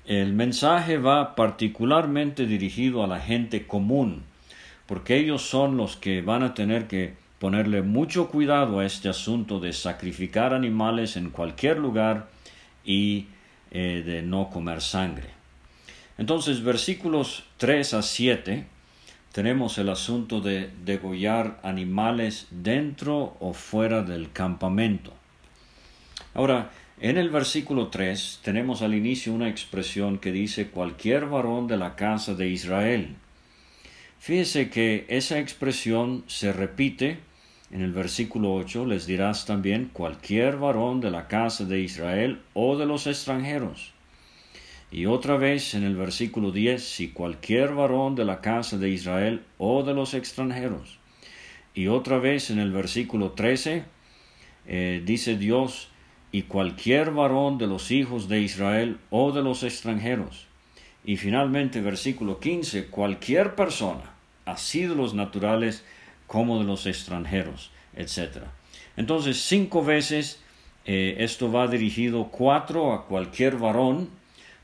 el 0.07 0.33
mensaje 0.33 0.99
va 0.99 1.37
particularmente 1.37 2.47
dirigido 2.47 3.05
a 3.05 3.07
la 3.07 3.21
gente 3.21 3.67
común, 3.67 4.25
porque 4.87 5.17
ellos 5.17 5.43
son 5.43 5.77
los 5.77 5.97
que 5.97 6.21
van 6.23 6.43
a 6.43 6.55
tener 6.55 6.89
que 6.89 7.15
ponerle 7.43 7.83
mucho 7.83 8.29
cuidado 8.29 8.79
a 8.79 8.87
este 8.87 9.09
asunto 9.09 9.59
de 9.59 9.73
sacrificar 9.73 10.55
animales 10.55 11.17
en 11.17 11.31
cualquier 11.31 11.77
lugar 11.77 12.29
y 12.85 13.27
eh, 13.73 14.05
de 14.07 14.23
no 14.23 14.49
comer 14.49 14.81
sangre. 14.81 15.27
Entonces, 16.19 16.63
versículos 16.63 17.43
3 17.57 17.95
a 17.95 18.03
7, 18.03 18.65
tenemos 19.33 19.77
el 19.79 19.89
asunto 19.89 20.41
de 20.41 20.71
degollar 20.85 21.59
animales 21.65 22.47
dentro 22.53 23.37
o 23.41 23.53
fuera 23.55 24.05
del 24.05 24.31
campamento. 24.31 25.13
Ahora, 26.35 26.71
en 27.01 27.19
el 27.19 27.29
versículo 27.29 27.89
3 27.89 28.39
tenemos 28.45 28.83
al 28.83 28.95
inicio 28.95 29.35
una 29.35 29.49
expresión 29.49 30.19
que 30.19 30.31
dice 30.31 30.69
cualquier 30.69 31.27
varón 31.27 31.67
de 31.67 31.77
la 31.77 31.97
casa 31.97 32.35
de 32.35 32.51
Israel. 32.51 33.17
Fíjese 34.21 34.71
que 34.71 35.07
esa 35.09 35.41
expresión 35.41 36.23
se 36.29 36.53
repite 36.53 37.32
en 37.73 37.81
el 37.81 37.93
versículo 37.93 38.55
8 38.55 38.85
les 38.85 39.07
dirás 39.07 39.47
también 39.47 39.88
cualquier 39.93 40.59
varón 40.59 41.00
de 41.00 41.11
la 41.11 41.26
casa 41.26 41.64
de 41.64 41.81
Israel 41.81 42.43
o 42.52 42.76
de 42.76 42.85
los 42.85 43.07
extranjeros. 43.07 43.93
Y 44.91 45.07
otra 45.07 45.38
vez 45.38 45.73
en 45.73 45.85
el 45.85 45.97
versículo 45.97 46.52
10, 46.52 46.85
si 46.85 47.09
cualquier 47.09 47.73
varón 47.73 48.14
de 48.14 48.26
la 48.26 48.43
casa 48.43 48.76
de 48.76 48.91
Israel 48.91 49.43
o 49.57 49.83
de 49.83 49.95
los 49.95 50.12
extranjeros. 50.12 50.99
Y 51.75 51.87
otra 51.87 52.19
vez 52.19 52.50
en 52.50 52.59
el 52.59 52.73
versículo 52.73 53.31
13, 53.31 53.85
eh, 54.67 55.02
dice 55.02 55.38
Dios, 55.38 55.88
y 56.31 56.43
cualquier 56.43 57.11
varón 57.11 57.57
de 57.57 57.67
los 57.67 57.91
hijos 57.91 58.29
de 58.29 58.41
Israel 58.41 58.99
o 59.09 59.33
de 59.33 59.43
los 59.43 59.62
extranjeros. 59.62 60.47
Y 61.07 61.17
finalmente 61.17 61.81
versículo 61.81 62.38
15, 62.38 62.88
cualquier 62.88 63.55
persona, 63.55 64.12
así 64.45 64.83
de 64.83 64.95
los 64.95 65.14
naturales 65.14 65.85
como 66.33 66.59
de 66.59 66.65
los 66.65 66.87
extranjeros, 66.87 67.71
etc. 67.95 68.45
Entonces, 68.97 69.39
cinco 69.43 69.85
veces 69.85 70.41
eh, 70.87 71.17
esto 71.19 71.53
va 71.53 71.67
dirigido 71.67 72.29
cuatro 72.29 72.95
a 72.95 73.05
cualquier 73.05 73.59
varón, 73.59 74.09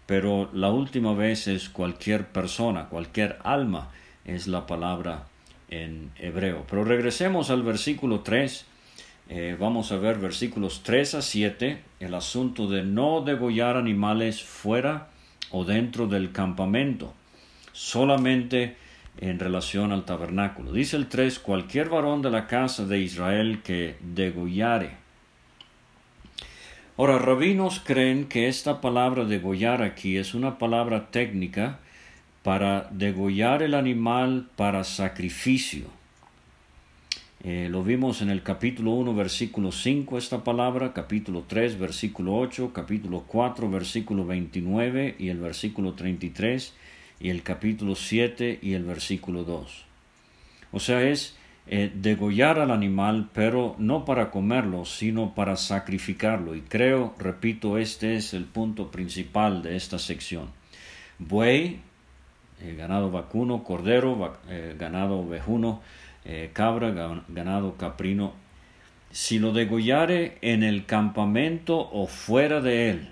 pero 0.07 0.49
la 0.55 0.71
última 0.71 1.13
vez 1.13 1.47
es 1.47 1.69
cualquier 1.69 2.29
persona, 2.29 2.87
cualquier 2.87 3.39
alma, 3.45 3.91
es 4.25 4.47
la 4.47 4.67
palabra 4.67 5.27
en 5.69 6.11
hebreo. 6.19 6.65
Pero 6.71 6.85
regresemos 6.85 7.51
al 7.51 7.63
versículo 7.63 8.21
3. 8.21 8.65
Eh, 9.29 9.55
vamos 9.61 9.93
a 9.93 9.99
ver 9.99 10.17
versículos 10.17 10.83
3 10.83 11.17
a 11.17 11.21
7, 11.21 11.83
el 12.01 12.15
asunto 12.15 12.67
de 12.67 12.83
no 12.83 13.21
degollar 13.21 13.77
animales 13.77 14.43
fuera 14.43 15.11
o 15.51 15.67
dentro 15.67 16.07
del 16.07 16.33
campamento, 16.33 17.13
solamente 17.73 18.88
en 19.21 19.39
relación 19.39 19.93
al 19.93 20.05
tabernáculo. 20.05 20.73
Dice 20.73 20.97
el 20.97 21.09
3, 21.09 21.39
cualquier 21.39 21.89
varón 21.89 22.23
de 22.23 22.31
la 22.31 22.47
casa 22.47 22.87
de 22.87 23.01
Israel 23.01 23.61
que 23.63 23.97
degollare. 24.01 24.97
Ahora, 26.97 27.19
rabinos 27.19 27.81
creen 27.81 28.27
que 28.27 28.49
esta 28.49 28.81
palabra 28.81 29.25
degollar 29.25 29.83
aquí 29.83 30.17
es 30.17 30.35
una 30.35 30.59
palabra 30.59 31.11
técnica 31.11 31.79
para 32.43 32.89
degollar 32.91 33.63
el 33.63 33.75
animal 33.75 34.49
para 34.57 34.83
sacrificio. 34.85 35.87
Eh, 37.45 37.69
lo 37.71 37.85
vimos 37.85 38.21
en 38.21 38.31
el 38.31 38.43
capítulo 38.43 38.93
1, 38.93 39.15
versículo 39.15 39.71
5, 39.71 40.19
esta 40.19 40.43
palabra, 40.43 40.93
capítulo 40.93 41.45
3, 41.47 41.79
versículo 41.79 42.37
8, 42.37 42.73
capítulo 42.73 43.25
4, 43.29 43.71
versículo 43.71 44.27
29 44.27 45.15
y 45.21 45.29
el 45.29 45.39
versículo 45.39 45.93
33 45.93 46.75
y 47.21 47.31
el 47.31 47.43
capítulo 47.43 47.95
7 47.95 48.59
y 48.63 48.75
el 48.75 48.85
versículo 48.85 49.45
2. 49.45 49.85
O 50.73 50.81
sea, 50.81 51.03
es 51.03 51.37
eh, 51.67 51.91
degollar 51.95 52.59
al 52.61 52.71
animal, 52.71 53.29
pero 53.35 53.75
no 53.79 54.05
para 54.05 54.31
comerlo, 54.31 54.85
sino 54.85 55.35
para 55.35 55.57
sacrificarlo. 55.57 56.55
Y 56.55 56.63
creo, 56.63 57.15
repito, 57.19 57.77
este 57.77 58.17
es 58.17 58.33
el 58.33 58.45
punto 58.45 58.91
principal 58.91 59.63
de 59.63 59.77
esta 59.77 59.99
sección. 59.99 60.47
Buey, 61.19 61.81
eh, 62.63 62.75
ganado 62.77 63.11
vacuno, 63.11 63.65
cordero, 63.65 64.39
eh, 64.49 64.77
ganado 64.79 65.19
ovejuno, 65.19 65.83
cabra, 66.53 67.23
ganado 67.29 67.77
caprino, 67.79 68.35
si 69.11 69.39
lo 69.39 69.53
degollare 69.53 70.37
en 70.43 70.63
el 70.63 70.85
campamento 70.85 71.89
o 71.91 72.07
fuera 72.07 72.61
de 72.61 72.91
él, 72.91 73.09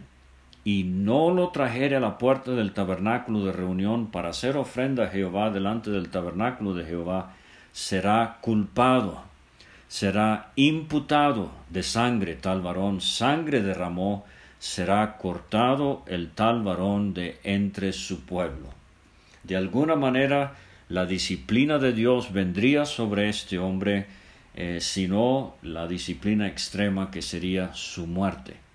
y 0.66 0.82
no 0.82 1.30
lo 1.30 1.50
trajere 1.50 1.94
a 1.94 2.00
la 2.00 2.18
puerta 2.18 2.50
del 2.50 2.72
tabernáculo 2.72 3.44
de 3.44 3.52
reunión 3.52 4.10
para 4.10 4.30
hacer 4.30 4.56
ofrenda 4.56 5.04
a 5.04 5.08
Jehová 5.10 5.52
delante 5.52 5.92
del 5.92 6.08
tabernáculo 6.08 6.74
de 6.74 6.84
Jehová, 6.84 7.36
será 7.70 8.38
culpado, 8.40 9.22
será 9.86 10.50
imputado 10.56 11.52
de 11.70 11.84
sangre 11.84 12.34
tal 12.34 12.62
varón, 12.62 13.00
sangre 13.00 13.62
derramó, 13.62 14.26
será 14.58 15.18
cortado 15.18 16.02
el 16.08 16.30
tal 16.30 16.62
varón 16.64 17.14
de 17.14 17.38
entre 17.44 17.92
su 17.92 18.22
pueblo. 18.22 18.66
De 19.44 19.56
alguna 19.56 19.94
manera, 19.94 20.56
la 20.88 21.06
disciplina 21.06 21.78
de 21.78 21.92
Dios 21.92 22.32
vendría 22.32 22.86
sobre 22.86 23.28
este 23.28 23.60
hombre, 23.60 24.06
eh, 24.56 24.78
sino 24.80 25.54
la 25.62 25.86
disciplina 25.86 26.48
extrema 26.48 27.12
que 27.12 27.22
sería 27.22 27.72
su 27.72 28.08
muerte. 28.08 28.65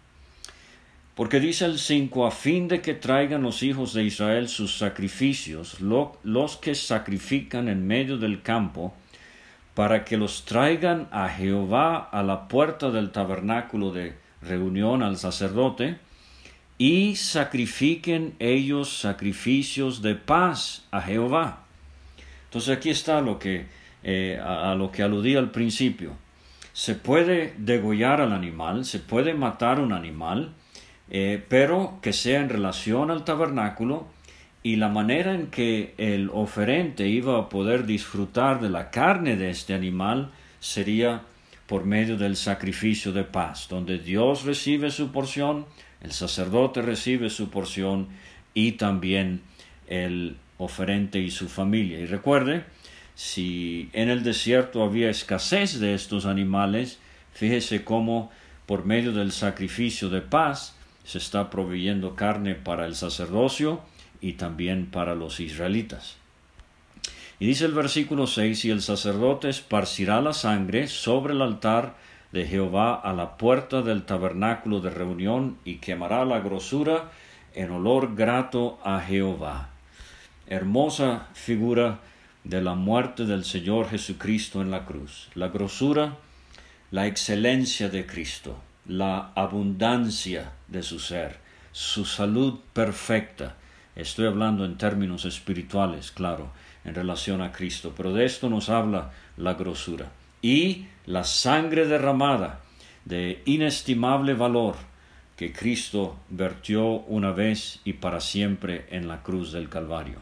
Porque 1.22 1.40
dice 1.40 1.66
el 1.66 1.78
5, 1.78 2.26
a 2.26 2.32
fin 2.32 2.68
de 2.68 2.82
que 2.82 2.96
traigan 2.96 3.44
los 3.44 3.62
hijos 3.62 3.94
de 3.94 4.04
Israel 4.04 4.50
sus 4.50 4.80
sacrificios, 4.80 5.80
los 5.80 6.58
que 6.58 6.74
sacrifican 6.74 7.70
en 7.70 7.86
medio 7.86 8.18
del 8.18 8.42
campo, 8.42 8.96
para 9.76 10.04
que 10.04 10.18
los 10.18 10.46
traigan 10.46 11.08
a 11.12 11.30
Jehová 11.30 12.10
a 12.12 12.24
la 12.24 12.48
puerta 12.48 12.90
del 12.90 13.12
tabernáculo 13.12 13.92
de 13.92 14.16
reunión 14.42 15.04
al 15.04 15.16
sacerdote, 15.16 16.00
y 16.80 17.16
sacrifiquen 17.18 18.34
ellos 18.40 18.98
sacrificios 18.98 20.02
de 20.02 20.16
paz 20.16 20.88
a 20.90 21.02
Jehová. 21.04 21.66
Entonces 22.46 22.76
aquí 22.76 22.90
está 22.90 23.22
lo 23.22 23.38
que, 23.38 23.68
eh, 24.02 24.42
a, 24.44 24.74
lo 24.74 24.92
que 24.92 25.04
aludí 25.04 25.36
al 25.36 25.52
principio. 25.52 26.14
Se 26.74 26.96
puede 26.96 27.54
degollar 27.60 28.22
al 28.22 28.34
animal, 28.34 28.86
se 28.86 28.98
puede 28.98 29.36
matar 29.36 29.80
un 29.80 29.94
animal, 29.94 30.56
eh, 31.14 31.44
pero 31.50 32.00
que 32.02 32.14
sea 32.14 32.40
en 32.40 32.48
relación 32.48 33.12
al 33.12 33.26
tabernáculo 33.26 34.08
y 34.64 34.78
la 34.78 34.88
manera 34.88 35.36
en 35.36 35.48
que 35.48 35.94
el 35.98 36.30
oferente 36.32 37.10
iba 37.10 37.38
a 37.38 37.50
poder 37.50 37.86
disfrutar 37.86 38.62
de 38.62 38.70
la 38.70 38.92
carne 38.92 39.36
de 39.36 39.50
este 39.50 39.74
animal 39.74 40.32
sería 40.62 41.24
por 41.68 41.84
medio 41.84 42.18
del 42.18 42.38
sacrificio 42.38 43.12
de 43.12 43.26
paz, 43.26 43.68
donde 43.70 44.00
Dios 44.00 44.46
recibe 44.46 44.90
su 44.90 45.12
porción, 45.12 45.66
el 46.02 46.14
sacerdote 46.14 46.82
recibe 46.82 47.30
su 47.30 47.50
porción 47.50 48.08
y 48.54 48.74
también 48.74 49.42
el 49.88 50.38
oferente 50.60 51.20
y 51.20 51.30
su 51.30 51.50
familia. 51.50 52.00
Y 52.00 52.06
recuerde, 52.06 52.64
si 53.16 53.90
en 53.92 54.10
el 54.10 54.24
desierto 54.24 54.82
había 54.82 55.10
escasez 55.10 55.78
de 55.82 55.94
estos 55.94 56.26
animales, 56.26 57.00
fíjese 57.34 57.84
cómo 57.84 58.32
por 58.66 58.86
medio 58.86 59.12
del 59.12 59.34
sacrificio 59.34 60.08
de 60.08 60.22
paz 60.22 60.78
se 61.04 61.18
está 61.18 61.50
proveyendo 61.50 62.16
carne 62.16 62.56
para 62.56 62.86
el 62.86 62.96
sacerdocio 62.96 63.82
y 64.22 64.34
también 64.34 64.86
para 64.86 65.16
los 65.16 65.40
israelitas. 65.40 66.18
Y 67.40 67.48
dice 67.48 67.66
el 67.66 67.74
versículo 67.74 68.28
6, 68.28 68.66
y 68.66 68.70
el 68.70 68.82
sacerdote 68.82 69.50
esparcirá 69.50 70.22
la 70.22 70.34
sangre 70.34 70.88
sobre 70.88 71.34
el 71.34 71.42
altar 71.42 71.96
de 72.32 72.46
Jehová 72.46 72.96
a 72.96 73.14
la 73.14 73.38
puerta 73.38 73.82
del 73.82 74.04
tabernáculo 74.04 74.80
de 74.80 74.92
reunión 74.92 75.58
y 75.66 75.76
quemará 75.76 76.24
la 76.24 76.40
grosura 76.40 77.12
en 77.56 77.72
olor 77.72 78.16
grato 78.16 78.80
a 78.84 79.02
Jehová 79.02 79.72
hermosa 80.52 81.30
figura 81.34 82.02
de 82.44 82.62
la 82.62 82.76
muerte 82.76 83.26
del 83.26 83.46
Señor 83.46 83.90
Jesucristo 83.90 84.62
en 84.62 84.70
la 84.70 84.86
cruz. 84.86 85.30
La 85.34 85.48
grosura, 85.48 86.18
la 86.92 87.08
excelencia 87.08 87.88
de 87.88 88.06
Cristo, 88.06 88.62
la 88.86 89.32
abundancia 89.36 90.52
de 90.68 90.84
su 90.84 91.00
ser, 91.00 91.40
su 91.72 92.06
salud 92.06 92.60
perfecta. 92.74 93.56
Estoy 93.96 94.28
hablando 94.28 94.66
en 94.66 94.78
términos 94.78 95.26
espirituales, 95.26 96.12
claro, 96.12 96.52
en 96.84 96.96
relación 96.96 97.42
a 97.42 97.52
Cristo, 97.52 97.94
pero 97.96 98.14
de 98.14 98.26
esto 98.26 98.50
nos 98.50 98.70
habla 98.70 99.12
la 99.38 99.54
grosura. 99.54 100.12
Y 100.42 100.88
la 101.06 101.24
sangre 101.24 101.86
derramada 101.86 102.62
de 103.06 103.42
inestimable 103.46 104.34
valor 104.34 104.76
que 105.36 105.52
Cristo 105.52 106.18
vertió 106.30 106.86
una 106.86 107.32
vez 107.32 107.80
y 107.84 107.94
para 107.94 108.20
siempre 108.20 108.86
en 108.92 109.08
la 109.08 109.24
cruz 109.24 109.52
del 109.52 109.70
Calvario. 109.70 110.20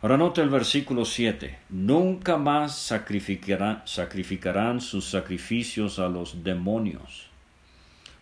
Ahora 0.00 0.16
nota 0.16 0.42
el 0.42 0.48
versículo 0.48 1.04
7. 1.04 1.58
Nunca 1.70 2.36
más 2.36 2.78
sacrificarán, 2.78 4.80
sus 4.80 5.04
sacrificios 5.04 5.98
a 5.98 6.08
los 6.08 6.44
demonios, 6.44 7.27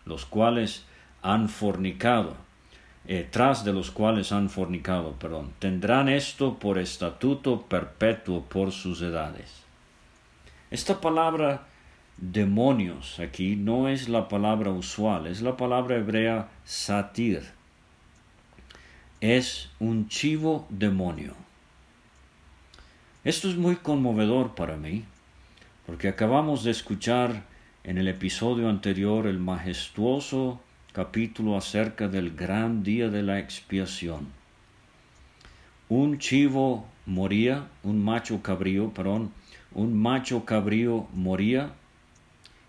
los 0.07 0.25
cuales 0.25 0.85
han 1.21 1.49
fornicado, 1.49 2.35
eh, 3.07 3.27
tras 3.29 3.63
de 3.63 3.73
los 3.73 3.91
cuales 3.91 4.31
han 4.31 4.49
fornicado, 4.49 5.13
perdón. 5.13 5.51
Tendrán 5.59 6.09
esto 6.09 6.57
por 6.59 6.77
estatuto 6.79 7.61
perpetuo 7.63 8.43
por 8.43 8.71
sus 8.71 9.01
edades. 9.01 9.63
Esta 10.71 10.99
palabra 10.99 11.67
demonios 12.17 13.19
aquí 13.19 13.55
no 13.55 13.87
es 13.87 14.09
la 14.09 14.27
palabra 14.27 14.71
usual, 14.71 15.27
es 15.27 15.41
la 15.41 15.55
palabra 15.55 15.97
hebrea 15.97 16.49
satir. 16.65 17.43
Es 19.21 19.69
un 19.79 20.09
chivo 20.09 20.67
demonio 20.69 21.33
esto 23.27 23.49
es 23.49 23.57
muy 23.57 23.75
conmovedor 23.75 24.55
para 24.55 24.77
mí, 24.77 25.03
porque 25.85 26.07
acabamos 26.07 26.63
de 26.63 26.71
escuchar 26.71 27.43
en 27.87 27.97
el 27.97 28.09
episodio 28.09 28.67
anterior 28.67 29.27
el 29.27 29.39
majestuoso 29.39 30.59
capítulo 30.91 31.55
acerca 31.55 32.09
del 32.09 32.35
gran 32.35 32.83
día 32.83 33.07
de 33.07 33.23
la 33.23 33.39
expiación. 33.39 34.27
Un 35.87 36.19
chivo 36.19 36.85
moría, 37.05 37.69
un 37.83 38.03
macho 38.03 38.41
cabrío, 38.41 38.89
perdón, 38.93 39.31
un 39.71 39.97
macho 39.97 40.43
cabrío 40.43 41.07
moría 41.13 41.71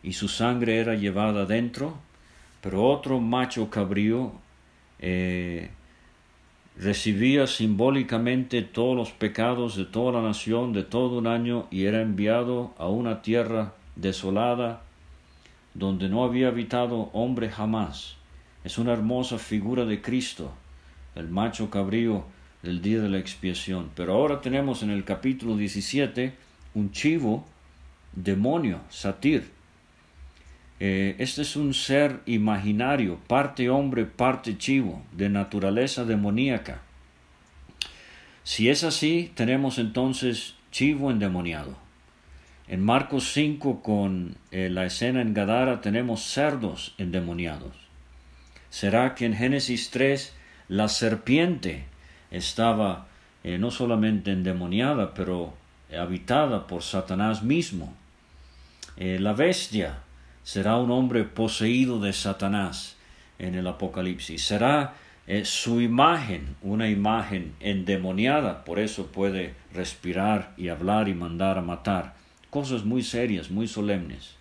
y 0.05 0.13
su 0.13 0.29
sangre 0.29 0.79
era 0.79 0.95
llevada 0.95 1.47
dentro, 1.47 1.99
pero 2.61 2.85
otro 2.85 3.19
macho 3.19 3.71
cabrío 3.71 4.31
eh, 5.01 5.71
recibía 6.77 7.49
simbólicamente 7.49 8.63
todos 8.63 8.97
los 8.97 9.11
pecados 9.11 9.75
de 9.75 9.85
toda 9.85 10.21
la 10.21 10.29
nación 10.29 10.73
de 10.73 10.85
todo 10.85 11.19
un 11.19 11.27
año 11.27 11.67
y 11.73 11.87
era 11.87 12.03
enviado 12.03 12.73
a 12.79 12.87
una 12.87 13.21
tierra 13.21 13.73
desolada 13.97 14.85
donde 15.75 16.09
no 16.09 16.25
había 16.25 16.49
habitado 16.49 17.11
hombre 17.13 17.51
jamás. 17.51 18.17
Es 18.65 18.79
una 18.79 18.93
hermosa 18.93 19.39
figura 19.39 19.85
de 19.85 20.03
Cristo, 20.03 20.53
el 21.15 21.29
macho 21.29 21.71
cabrío 21.71 22.25
del 22.63 22.83
día 22.83 23.01
de 23.01 23.09
la 23.09 23.19
expiación. 23.19 23.91
Pero 23.95 24.15
ahora 24.15 24.41
tenemos 24.41 24.83
en 24.83 24.91
el 24.91 25.05
capítulo 25.05 25.57
17 25.57 26.35
un 26.75 26.91
chivo 26.91 27.47
demonio, 28.15 28.81
satir, 28.89 29.51
eh, 30.81 31.17
este 31.19 31.43
es 31.43 31.57
un 31.57 31.75
ser 31.75 32.21
imaginario, 32.27 33.19
parte 33.27 33.69
hombre, 33.69 34.05
parte 34.05 34.57
chivo, 34.59 35.03
de 35.13 35.29
naturaleza 35.29 36.05
demoníaca. 36.05 36.83
Si 38.45 38.69
es 38.69 38.85
así, 38.85 39.33
tenemos 39.35 39.79
entonces 39.79 40.55
chivo 40.71 41.11
endemoniado. 41.11 41.77
En 42.69 42.85
Marcos 42.85 43.33
5, 43.33 43.83
con 43.83 44.37
eh, 44.51 44.69
la 44.69 44.85
escena 44.85 45.23
en 45.23 45.33
Gadara, 45.33 45.81
tenemos 45.81 46.23
cerdos 46.23 46.95
endemoniados. 46.99 47.75
¿Será 48.69 49.15
que 49.15 49.25
en 49.25 49.35
Génesis 49.35 49.91
3 49.91 50.35
la 50.69 50.89
serpiente 50.89 51.87
estaba 52.31 53.07
eh, 53.43 53.57
no 53.57 53.71
solamente 53.71 54.33
endemoniada, 54.33 55.15
pero 55.15 55.55
habitada 55.99 56.67
por 56.67 56.83
Satanás 56.83 57.43
mismo? 57.43 57.95
la 58.97 59.33
bestia 59.33 60.01
será 60.43 60.77
un 60.77 60.91
hombre 60.91 61.23
poseído 61.23 62.01
de 62.01 62.13
Satanás 62.13 62.97
en 63.39 63.55
el 63.55 63.67
Apocalipsis. 63.67 64.43
Será 64.43 64.95
eh, 65.29 65.45
su 65.45 65.83
imagen 65.83 66.57
una 66.63 66.89
imagen 66.89 67.55
endemoniada, 67.61 68.65
por 68.65 68.79
eso 68.79 69.09
puede 69.09 69.55
respirar 69.75 70.55
y 70.57 70.69
hablar 70.69 71.07
y 71.07 71.13
mandar 71.13 71.59
a 71.59 71.63
matar. 71.63 72.15
Cosas 72.51 72.85
muy 72.85 73.03
serias, 73.03 73.51
muy 73.51 73.69
solemnes. 73.69 74.35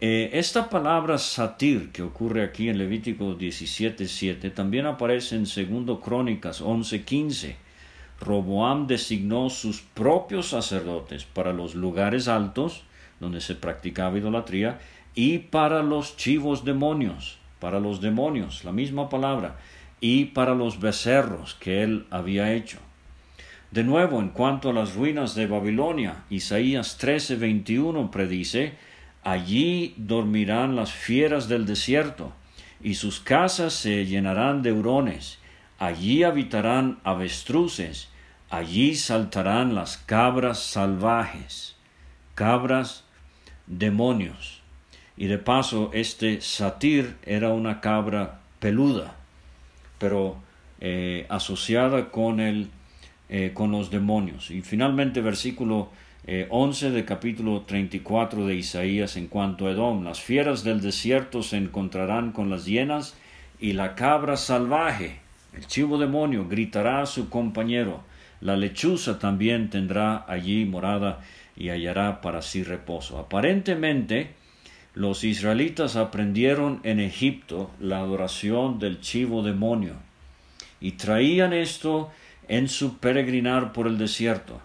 Eh, 0.00 0.30
esta 0.34 0.68
palabra 0.68 1.16
satir 1.16 1.90
que 1.90 2.02
ocurre 2.02 2.44
aquí 2.44 2.68
en 2.68 2.78
Levítico 2.78 3.38
17.7 3.38 4.52
también 4.52 4.86
aparece 4.86 5.36
en 5.36 5.44
2 5.44 6.00
Crónicas 6.00 6.62
11.15. 6.62 7.56
Roboam 8.20 8.86
designó 8.86 9.48
sus 9.48 9.80
propios 9.80 10.48
sacerdotes 10.48 11.24
para 11.24 11.52
los 11.52 11.74
lugares 11.74 12.28
altos 12.28 12.84
donde 13.20 13.40
se 13.40 13.54
practicaba 13.54 14.18
idolatría, 14.18 14.78
y 15.14 15.38
para 15.38 15.82
los 15.82 16.16
chivos 16.16 16.64
demonios, 16.64 17.38
para 17.60 17.80
los 17.80 18.00
demonios, 18.00 18.64
la 18.64 18.72
misma 18.72 19.08
palabra, 19.08 19.56
y 20.00 20.26
para 20.26 20.54
los 20.54 20.80
becerros 20.80 21.54
que 21.54 21.82
él 21.82 22.06
había 22.10 22.52
hecho. 22.52 22.78
De 23.76 23.84
nuevo, 23.84 24.20
en 24.22 24.30
cuanto 24.30 24.70
a 24.70 24.72
las 24.72 24.94
ruinas 24.94 25.34
de 25.34 25.46
Babilonia, 25.46 26.24
Isaías 26.30 26.96
13:21 26.98 28.10
predice, 28.10 28.72
Allí 29.22 29.92
dormirán 29.98 30.76
las 30.76 30.92
fieras 30.92 31.46
del 31.46 31.66
desierto, 31.66 32.32
y 32.82 32.94
sus 32.94 33.20
casas 33.20 33.74
se 33.74 34.06
llenarán 34.06 34.62
de 34.62 34.72
hurones. 34.72 35.38
Allí 35.78 36.22
habitarán 36.22 37.00
avestruces, 37.04 38.08
allí 38.48 38.94
saltarán 38.94 39.74
las 39.74 39.98
cabras 39.98 40.58
salvajes, 40.58 41.76
cabras 42.34 43.04
demonios. 43.66 44.62
Y 45.18 45.26
de 45.26 45.36
paso, 45.36 45.90
este 45.92 46.40
satir 46.40 47.18
era 47.26 47.50
una 47.50 47.82
cabra 47.82 48.40
peluda, 48.58 49.16
pero 49.98 50.38
eh, 50.80 51.26
asociada 51.28 52.10
con, 52.10 52.40
el, 52.40 52.70
eh, 53.28 53.50
con 53.52 53.72
los 53.72 53.90
demonios. 53.90 54.50
Y 54.50 54.62
finalmente, 54.62 55.20
versículo 55.20 55.90
11 56.48 56.86
eh, 56.86 56.90
de 56.90 57.04
capítulo 57.04 57.62
34 57.62 58.46
de 58.46 58.54
Isaías 58.56 59.16
en 59.16 59.28
cuanto 59.28 59.66
a 59.66 59.72
Edom. 59.72 60.04
Las 60.04 60.20
fieras 60.20 60.64
del 60.64 60.80
desierto 60.80 61.42
se 61.42 61.56
encontrarán 61.56 62.32
con 62.32 62.50
las 62.50 62.66
hienas 62.66 63.16
y 63.60 63.72
la 63.72 63.94
cabra 63.94 64.36
salvaje, 64.36 65.18
el 65.54 65.66
chivo 65.66 65.98
demonio, 65.98 66.48
gritará 66.48 67.02
a 67.02 67.06
su 67.06 67.28
compañero. 67.28 68.02
La 68.40 68.56
lechuza 68.56 69.18
también 69.18 69.70
tendrá 69.70 70.24
allí 70.28 70.64
morada 70.64 71.20
y 71.56 71.70
hallará 71.70 72.20
para 72.20 72.42
sí 72.42 72.62
reposo. 72.62 73.18
Aparentemente, 73.18 74.30
los 74.94 75.24
israelitas 75.24 75.96
aprendieron 75.96 76.80
en 76.82 77.00
Egipto 77.00 77.70
la 77.80 77.98
adoración 77.98 78.78
del 78.78 79.00
chivo 79.00 79.42
demonio 79.42 79.94
y 80.80 80.92
traían 80.92 81.52
esto 81.52 82.10
en 82.48 82.68
su 82.68 82.98
peregrinar 82.98 83.72
por 83.72 83.86
el 83.86 83.98
desierto. 83.98 84.60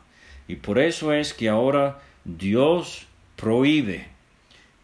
Y 0.48 0.56
por 0.56 0.80
eso 0.80 1.14
es 1.14 1.34
que 1.34 1.50
ahora 1.50 2.00
Dios 2.26 3.08
prohíbe 3.36 4.08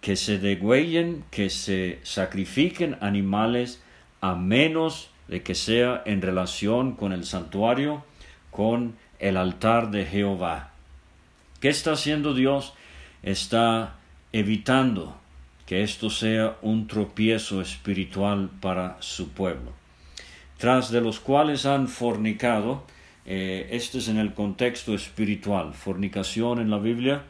que 0.01 0.15
se 0.15 0.39
degüellen, 0.39 1.23
que 1.31 1.49
se 1.49 1.99
sacrifiquen 2.03 2.97
animales 3.01 3.81
a 4.21 4.35
menos 4.35 5.09
de 5.27 5.43
que 5.43 5.55
sea 5.55 6.01
en 6.05 6.21
relación 6.21 6.93
con 6.93 7.11
el 7.11 7.25
santuario, 7.25 8.03
con 8.51 8.95
el 9.19 9.37
altar 9.37 9.91
de 9.91 10.05
Jehová. 10.05 10.71
¿Qué 11.59 11.69
está 11.69 11.93
haciendo 11.93 12.33
Dios? 12.33 12.73
Está 13.23 13.95
evitando 14.31 15.17
que 15.65 15.83
esto 15.83 16.09
sea 16.09 16.55
un 16.61 16.87
tropiezo 16.87 17.61
espiritual 17.61 18.49
para 18.61 18.97
su 19.01 19.29
pueblo. 19.31 19.73
Tras 20.57 20.91
de 20.91 21.01
los 21.01 21.19
cuales 21.19 21.65
han 21.65 21.87
fornicado, 21.87 22.83
eh, 23.25 23.67
este 23.71 23.99
es 23.99 24.07
en 24.07 24.17
el 24.17 24.33
contexto 24.33 24.95
espiritual. 24.95 25.73
Fornicación 25.73 26.59
en 26.59 26.69
la 26.69 26.79
Biblia 26.79 27.23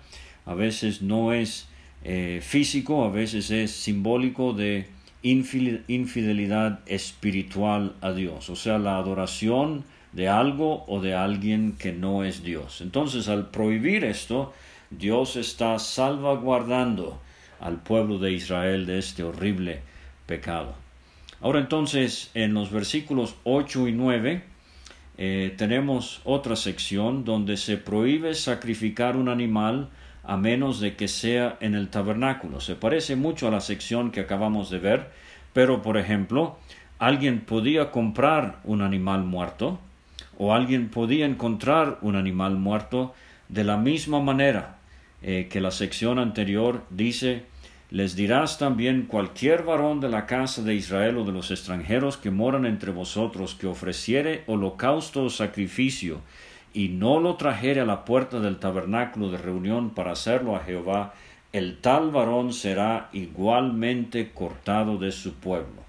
a 0.45 0.53
veces 0.53 1.01
no 1.01 1.33
es 1.33 1.67
eh, 2.03 2.39
físico, 2.41 3.03
a 3.03 3.09
veces 3.09 3.51
es 3.51 3.71
simbólico 3.71 4.53
de 4.53 4.87
infidelidad 5.23 6.79
espiritual 6.85 7.95
a 8.01 8.11
Dios, 8.13 8.49
o 8.49 8.55
sea, 8.55 8.77
la 8.77 8.97
adoración 8.97 9.83
de 10.13 10.29
algo 10.29 10.85
o 10.87 11.01
de 11.01 11.15
alguien 11.15 11.73
que 11.77 11.91
no 11.91 12.23
es 12.23 12.43
Dios. 12.43 12.79
Entonces, 12.81 13.27
al 13.27 13.49
prohibir 13.49 14.05
esto, 14.05 14.53
Dios 14.89 15.35
está 15.35 15.79
salvaguardando 15.79 17.19
al 17.59 17.81
pueblo 17.81 18.19
de 18.19 18.31
Israel 18.31 18.85
de 18.85 18.99
este 18.99 19.23
horrible 19.23 19.81
pecado. 20.25 20.86
Ahora 21.41 21.59
entonces, 21.59 22.31
en 22.33 22.53
los 22.53 22.71
versículos 22.71 23.35
8 23.43 23.87
y 23.87 23.91
9, 23.91 24.43
eh, 25.19 25.53
tenemos 25.57 26.21
otra 26.23 26.55
sección 26.55 27.25
donde 27.25 27.57
se 27.57 27.77
prohíbe 27.77 28.33
sacrificar 28.33 29.15
un 29.15 29.29
animal 29.29 29.89
a 30.23 30.35
menos 30.35 30.79
de 30.79 30.95
que 30.95 31.07
sea 31.07 31.57
en 31.61 31.75
el 31.75 31.89
tabernáculo. 31.89 32.59
Se 32.59 32.75
parece 32.75 33.15
mucho 33.15 33.47
a 33.47 33.51
la 33.51 33.61
sección 33.61 34.11
que 34.11 34.19
acabamos 34.19 34.69
de 34.69 34.79
ver, 34.79 35.11
pero 35.53 35.81
por 35.81 35.97
ejemplo, 35.97 36.57
alguien 36.99 37.41
podía 37.41 37.91
comprar 37.91 38.59
un 38.63 38.81
animal 38.81 39.23
muerto 39.23 39.79
o 40.37 40.53
alguien 40.53 40.89
podía 40.89 41.25
encontrar 41.25 41.97
un 42.01 42.15
animal 42.15 42.57
muerto 42.57 43.13
de 43.47 43.63
la 43.63 43.77
misma 43.77 44.19
manera 44.19 44.77
eh, 45.21 45.47
que 45.49 45.61
la 45.61 45.71
sección 45.71 46.19
anterior 46.19 46.83
dice 46.89 47.45
les 47.89 48.15
dirás 48.15 48.57
también 48.57 49.03
cualquier 49.03 49.63
varón 49.63 50.01
de 50.01 50.09
la 50.09 50.25
casa 50.25 50.61
de 50.61 50.75
Israel 50.75 51.17
o 51.17 51.23
de 51.23 51.31
los 51.31 51.51
extranjeros 51.51 52.17
que 52.17 52.31
moran 52.31 52.65
entre 52.65 52.91
vosotros 52.91 53.55
que 53.55 53.67
ofreciere 53.67 54.43
holocausto 54.47 55.23
o 55.23 55.29
sacrificio 55.29 56.21
y 56.73 56.89
no 56.89 57.19
lo 57.19 57.35
trajere 57.37 57.79
a 57.81 57.85
la 57.85 58.03
puerta 58.03 58.39
del 58.39 58.57
tabernáculo 58.57 59.31
de 59.31 59.37
reunión 59.37 59.91
para 59.91 60.11
hacerlo 60.11 60.55
a 60.55 60.59
Jehová, 60.59 61.13
el 61.53 61.77
tal 61.77 62.11
varón 62.11 62.51
será 62.51 63.09
igualmente 63.13 64.31
cortado 64.31 64.97
de 64.97 65.11
su 65.11 65.35
pueblo. 65.35 65.81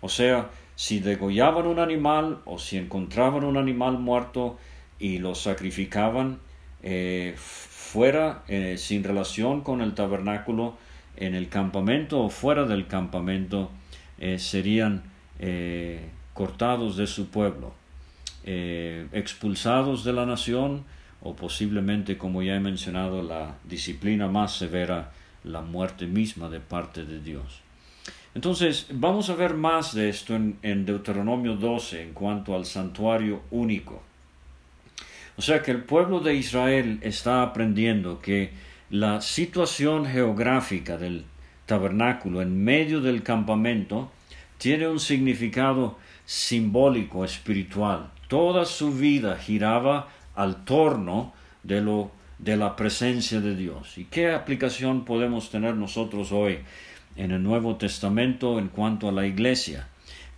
O 0.00 0.08
sea, 0.08 0.50
si 0.74 0.98
degollaban 0.98 1.66
un 1.66 1.78
animal 1.78 2.40
o 2.44 2.58
si 2.58 2.76
encontraban 2.76 3.44
un 3.44 3.56
animal 3.56 3.98
muerto 3.98 4.58
y 4.98 5.18
lo 5.18 5.36
sacrificaban 5.36 6.40
eh, 6.82 7.34
fuera, 7.38 8.42
eh, 8.48 8.76
sin 8.76 9.04
relación 9.04 9.60
con 9.60 9.80
el 9.80 9.94
tabernáculo, 9.94 10.76
en 11.26 11.36
el 11.36 11.48
campamento 11.48 12.20
o 12.20 12.28
fuera 12.28 12.64
del 12.64 12.88
campamento 12.88 13.70
eh, 14.18 14.38
serían 14.40 15.04
eh, 15.38 16.10
cortados 16.34 16.96
de 16.96 17.06
su 17.06 17.28
pueblo, 17.28 17.74
eh, 18.44 19.06
expulsados 19.12 20.02
de 20.02 20.12
la 20.12 20.26
nación 20.26 20.84
o 21.20 21.36
posiblemente, 21.36 22.18
como 22.18 22.42
ya 22.42 22.56
he 22.56 22.60
mencionado, 22.60 23.22
la 23.22 23.54
disciplina 23.62 24.26
más 24.26 24.56
severa, 24.56 25.12
la 25.44 25.60
muerte 25.60 26.06
misma 26.06 26.48
de 26.48 26.58
parte 26.58 27.04
de 27.04 27.20
Dios. 27.20 27.60
Entonces, 28.34 28.86
vamos 28.90 29.30
a 29.30 29.36
ver 29.36 29.54
más 29.54 29.94
de 29.94 30.08
esto 30.08 30.34
en, 30.34 30.58
en 30.62 30.84
Deuteronomio 30.84 31.54
12 31.54 32.02
en 32.02 32.12
cuanto 32.14 32.56
al 32.56 32.66
santuario 32.66 33.42
único. 33.52 34.02
O 35.36 35.42
sea 35.42 35.62
que 35.62 35.70
el 35.70 35.84
pueblo 35.84 36.18
de 36.18 36.34
Israel 36.34 36.98
está 37.02 37.42
aprendiendo 37.42 38.18
que 38.20 38.50
la 38.92 39.22
situación 39.22 40.04
geográfica 40.04 40.98
del 40.98 41.24
tabernáculo 41.64 42.42
en 42.42 42.62
medio 42.62 43.00
del 43.00 43.22
campamento 43.22 44.12
tiene 44.58 44.86
un 44.86 45.00
significado 45.00 45.96
simbólico, 46.26 47.24
espiritual. 47.24 48.10
Toda 48.28 48.66
su 48.66 48.92
vida 48.92 49.38
giraba 49.38 50.08
al 50.34 50.66
torno 50.66 51.32
de 51.62 51.80
lo 51.80 52.10
de 52.38 52.58
la 52.58 52.76
presencia 52.76 53.40
de 53.40 53.56
Dios. 53.56 53.96
¿Y 53.96 54.04
qué 54.04 54.32
aplicación 54.32 55.06
podemos 55.06 55.48
tener 55.48 55.74
nosotros 55.74 56.30
hoy 56.30 56.58
en 57.16 57.30
el 57.30 57.42
Nuevo 57.42 57.76
Testamento 57.76 58.58
en 58.58 58.68
cuanto 58.68 59.08
a 59.08 59.12
la 59.12 59.26
iglesia? 59.26 59.88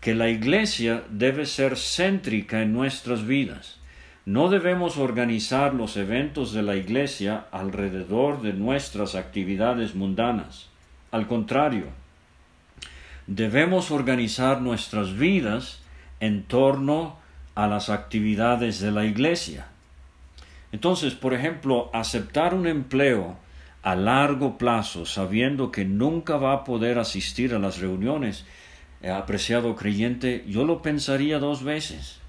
Que 0.00 0.14
la 0.14 0.28
iglesia 0.28 1.02
debe 1.10 1.46
ser 1.46 1.76
céntrica 1.76 2.62
en 2.62 2.72
nuestras 2.72 3.26
vidas. 3.26 3.80
No 4.26 4.48
debemos 4.48 4.96
organizar 4.96 5.74
los 5.74 5.98
eventos 5.98 6.54
de 6.54 6.62
la 6.62 6.76
Iglesia 6.76 7.44
alrededor 7.52 8.40
de 8.40 8.54
nuestras 8.54 9.16
actividades 9.16 9.94
mundanas. 9.94 10.70
Al 11.10 11.26
contrario, 11.26 11.88
debemos 13.26 13.90
organizar 13.90 14.62
nuestras 14.62 15.18
vidas 15.18 15.82
en 16.20 16.44
torno 16.44 17.18
a 17.54 17.66
las 17.66 17.90
actividades 17.90 18.80
de 18.80 18.92
la 18.92 19.04
Iglesia. 19.04 19.66
Entonces, 20.72 21.12
por 21.12 21.34
ejemplo, 21.34 21.90
aceptar 21.92 22.54
un 22.54 22.66
empleo 22.66 23.36
a 23.82 23.94
largo 23.94 24.56
plazo 24.56 25.04
sabiendo 25.04 25.70
que 25.70 25.84
nunca 25.84 26.38
va 26.38 26.54
a 26.54 26.64
poder 26.64 26.98
asistir 26.98 27.52
a 27.52 27.58
las 27.58 27.78
reuniones, 27.78 28.46
eh, 29.02 29.10
apreciado 29.10 29.76
creyente, 29.76 30.46
yo 30.48 30.64
lo 30.64 30.80
pensaría 30.80 31.38
dos 31.38 31.62
veces 31.62 32.23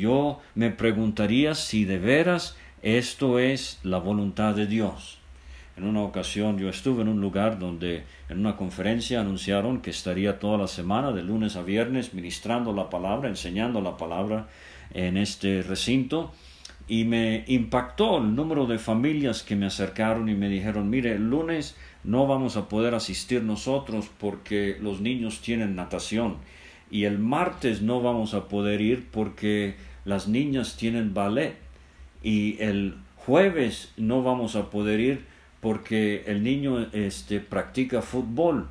yo 0.00 0.40
me 0.54 0.70
preguntaría 0.70 1.54
si 1.54 1.84
de 1.84 1.98
veras 1.98 2.56
esto 2.82 3.38
es 3.38 3.78
la 3.82 3.98
voluntad 3.98 4.54
de 4.54 4.66
Dios. 4.66 5.18
En 5.76 5.84
una 5.84 6.02
ocasión 6.02 6.58
yo 6.58 6.68
estuve 6.68 7.02
en 7.02 7.08
un 7.08 7.20
lugar 7.20 7.58
donde 7.58 8.04
en 8.28 8.40
una 8.40 8.56
conferencia 8.56 9.20
anunciaron 9.20 9.80
que 9.80 9.90
estaría 9.90 10.38
toda 10.38 10.58
la 10.58 10.66
semana, 10.68 11.10
de 11.12 11.22
lunes 11.22 11.56
a 11.56 11.62
viernes, 11.62 12.14
ministrando 12.14 12.72
la 12.72 12.90
palabra, 12.90 13.28
enseñando 13.28 13.80
la 13.80 13.96
palabra 13.96 14.48
en 14.92 15.16
este 15.16 15.62
recinto. 15.62 16.32
Y 16.86 17.04
me 17.04 17.44
impactó 17.48 18.18
el 18.18 18.34
número 18.36 18.66
de 18.66 18.78
familias 18.78 19.42
que 19.42 19.56
me 19.56 19.66
acercaron 19.66 20.28
y 20.28 20.34
me 20.34 20.48
dijeron, 20.48 20.90
mire, 20.90 21.12
el 21.12 21.30
lunes 21.30 21.76
no 22.04 22.26
vamos 22.26 22.56
a 22.56 22.68
poder 22.68 22.94
asistir 22.94 23.42
nosotros 23.42 24.10
porque 24.18 24.76
los 24.80 25.00
niños 25.00 25.40
tienen 25.40 25.74
natación 25.74 26.36
y 26.94 27.06
el 27.06 27.18
martes 27.18 27.82
no 27.82 28.00
vamos 28.00 28.34
a 28.34 28.46
poder 28.46 28.80
ir 28.80 29.08
porque 29.10 29.74
las 30.04 30.28
niñas 30.28 30.76
tienen 30.76 31.12
ballet 31.12 31.56
y 32.22 32.56
el 32.62 32.94
jueves 33.16 33.90
no 33.96 34.22
vamos 34.22 34.54
a 34.54 34.70
poder 34.70 35.00
ir 35.00 35.24
porque 35.60 36.22
el 36.28 36.44
niño 36.44 36.86
este, 36.92 37.40
practica 37.40 38.00
fútbol. 38.00 38.68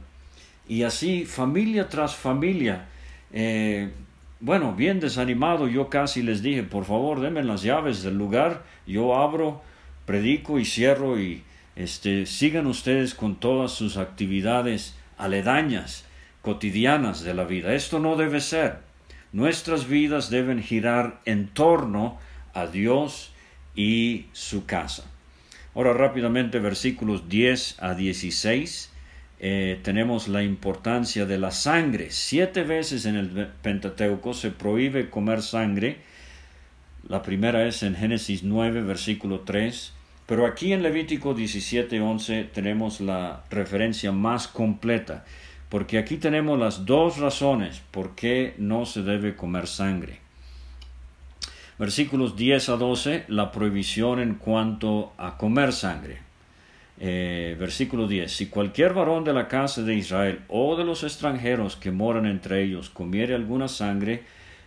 Y 0.70 0.84
así 0.84 1.26
familia 1.26 1.90
tras 1.90 2.16
familia. 2.16 2.86
Eh, 3.34 3.92
bueno 4.40 4.74
bien 4.74 5.02
desanimado 5.02 5.68
yo 5.68 5.90
casi 5.90 6.22
les 6.22 6.42
dije 6.44 6.64
por 6.64 6.86
favor 6.86 7.20
denme 7.20 7.44
las 7.44 7.64
llaves 7.64 8.04
del 8.04 8.16
lugar 8.16 8.64
yo 8.86 9.16
abro 9.16 9.64
predico 10.06 10.60
y 10.60 10.66
cierro 10.66 11.20
y 11.20 11.42
este, 11.76 12.26
sigan 12.26 12.68
ustedes 12.68 13.16
con 13.16 13.36
todas 13.36 13.72
sus 13.72 13.98
actividades 13.98 14.96
aledañas, 15.18 16.06
cotidianas 16.44 17.24
de 17.24 17.34
la 17.34 17.46
vida. 17.46 17.74
Esto 17.74 17.98
no 17.98 18.16
debe 18.16 18.40
ser. 18.40 18.78
Nuestras 19.32 19.88
vidas 19.88 20.30
deben 20.30 20.62
girar 20.62 21.20
en 21.26 21.48
torno 21.48 22.20
a 22.54 22.68
Dios 22.68 23.32
y 23.76 24.28
su 24.34 24.68
casa. 24.68 25.06
Ahora 25.74 25.94
rápidamente 25.94 26.60
versículos 26.60 27.28
10 27.28 27.78
a 27.82 27.96
16. 27.96 28.92
Eh, 29.40 29.80
tenemos 29.82 30.28
la 30.28 30.44
importancia 30.44 31.26
de 31.26 31.40
la 31.40 31.50
sangre. 31.50 32.12
Siete 32.12 32.64
veces 32.64 33.06
en 33.08 33.16
el 33.16 33.48
Pentateuco 33.64 34.36
se 34.36 34.52
prohíbe 34.52 35.10
comer 35.10 35.42
sangre. 35.42 35.98
La 37.08 37.24
primera 37.24 37.66
es 37.66 37.84
en 37.84 37.96
Génesis 37.96 38.44
9, 38.44 38.82
versículo 38.82 39.40
3. 39.40 39.94
Pero 40.26 40.46
aquí 40.46 40.72
en 40.72 40.84
Levítico 40.84 41.34
17, 41.34 42.00
11 42.00 42.50
tenemos 42.54 43.02
la 43.02 43.44
referencia 43.50 44.12
más 44.12 44.48
completa, 44.48 45.26
porque 45.74 45.98
aquí 45.98 46.18
tenemos 46.18 46.60
las 46.60 46.86
dos 46.86 47.18
razones 47.18 47.82
por 47.90 48.14
qué 48.14 48.54
no 48.60 48.86
se 48.86 49.02
debe 49.02 49.36
comer 49.36 49.66
sangre. 49.66 50.20
Versículos 51.80 52.36
10 52.36 52.70
a 52.70 52.78
12, 52.78 53.24
la 53.30 53.52
prohibición 53.52 54.20
en 54.20 54.36
cuanto 54.36 55.14
a 55.18 55.36
comer 55.36 55.74
sangre. 55.74 56.20
Eh, 57.00 57.58
versículo 57.60 58.08
10. 58.08 58.32
Si 58.32 58.50
cualquier 58.50 58.94
varón 58.94 59.24
de 59.24 59.34
la 59.34 59.48
casa 59.48 59.82
de 59.82 59.96
Israel 59.96 60.42
o 60.48 60.76
de 60.76 60.84
los 60.84 61.04
extranjeros 61.04 61.76
que 61.76 61.90
moran 61.90 62.28
entre 62.28 62.62
ellos 62.62 62.92
comiere 62.92 63.34
alguna 63.34 63.68
sangre, 63.68 64.26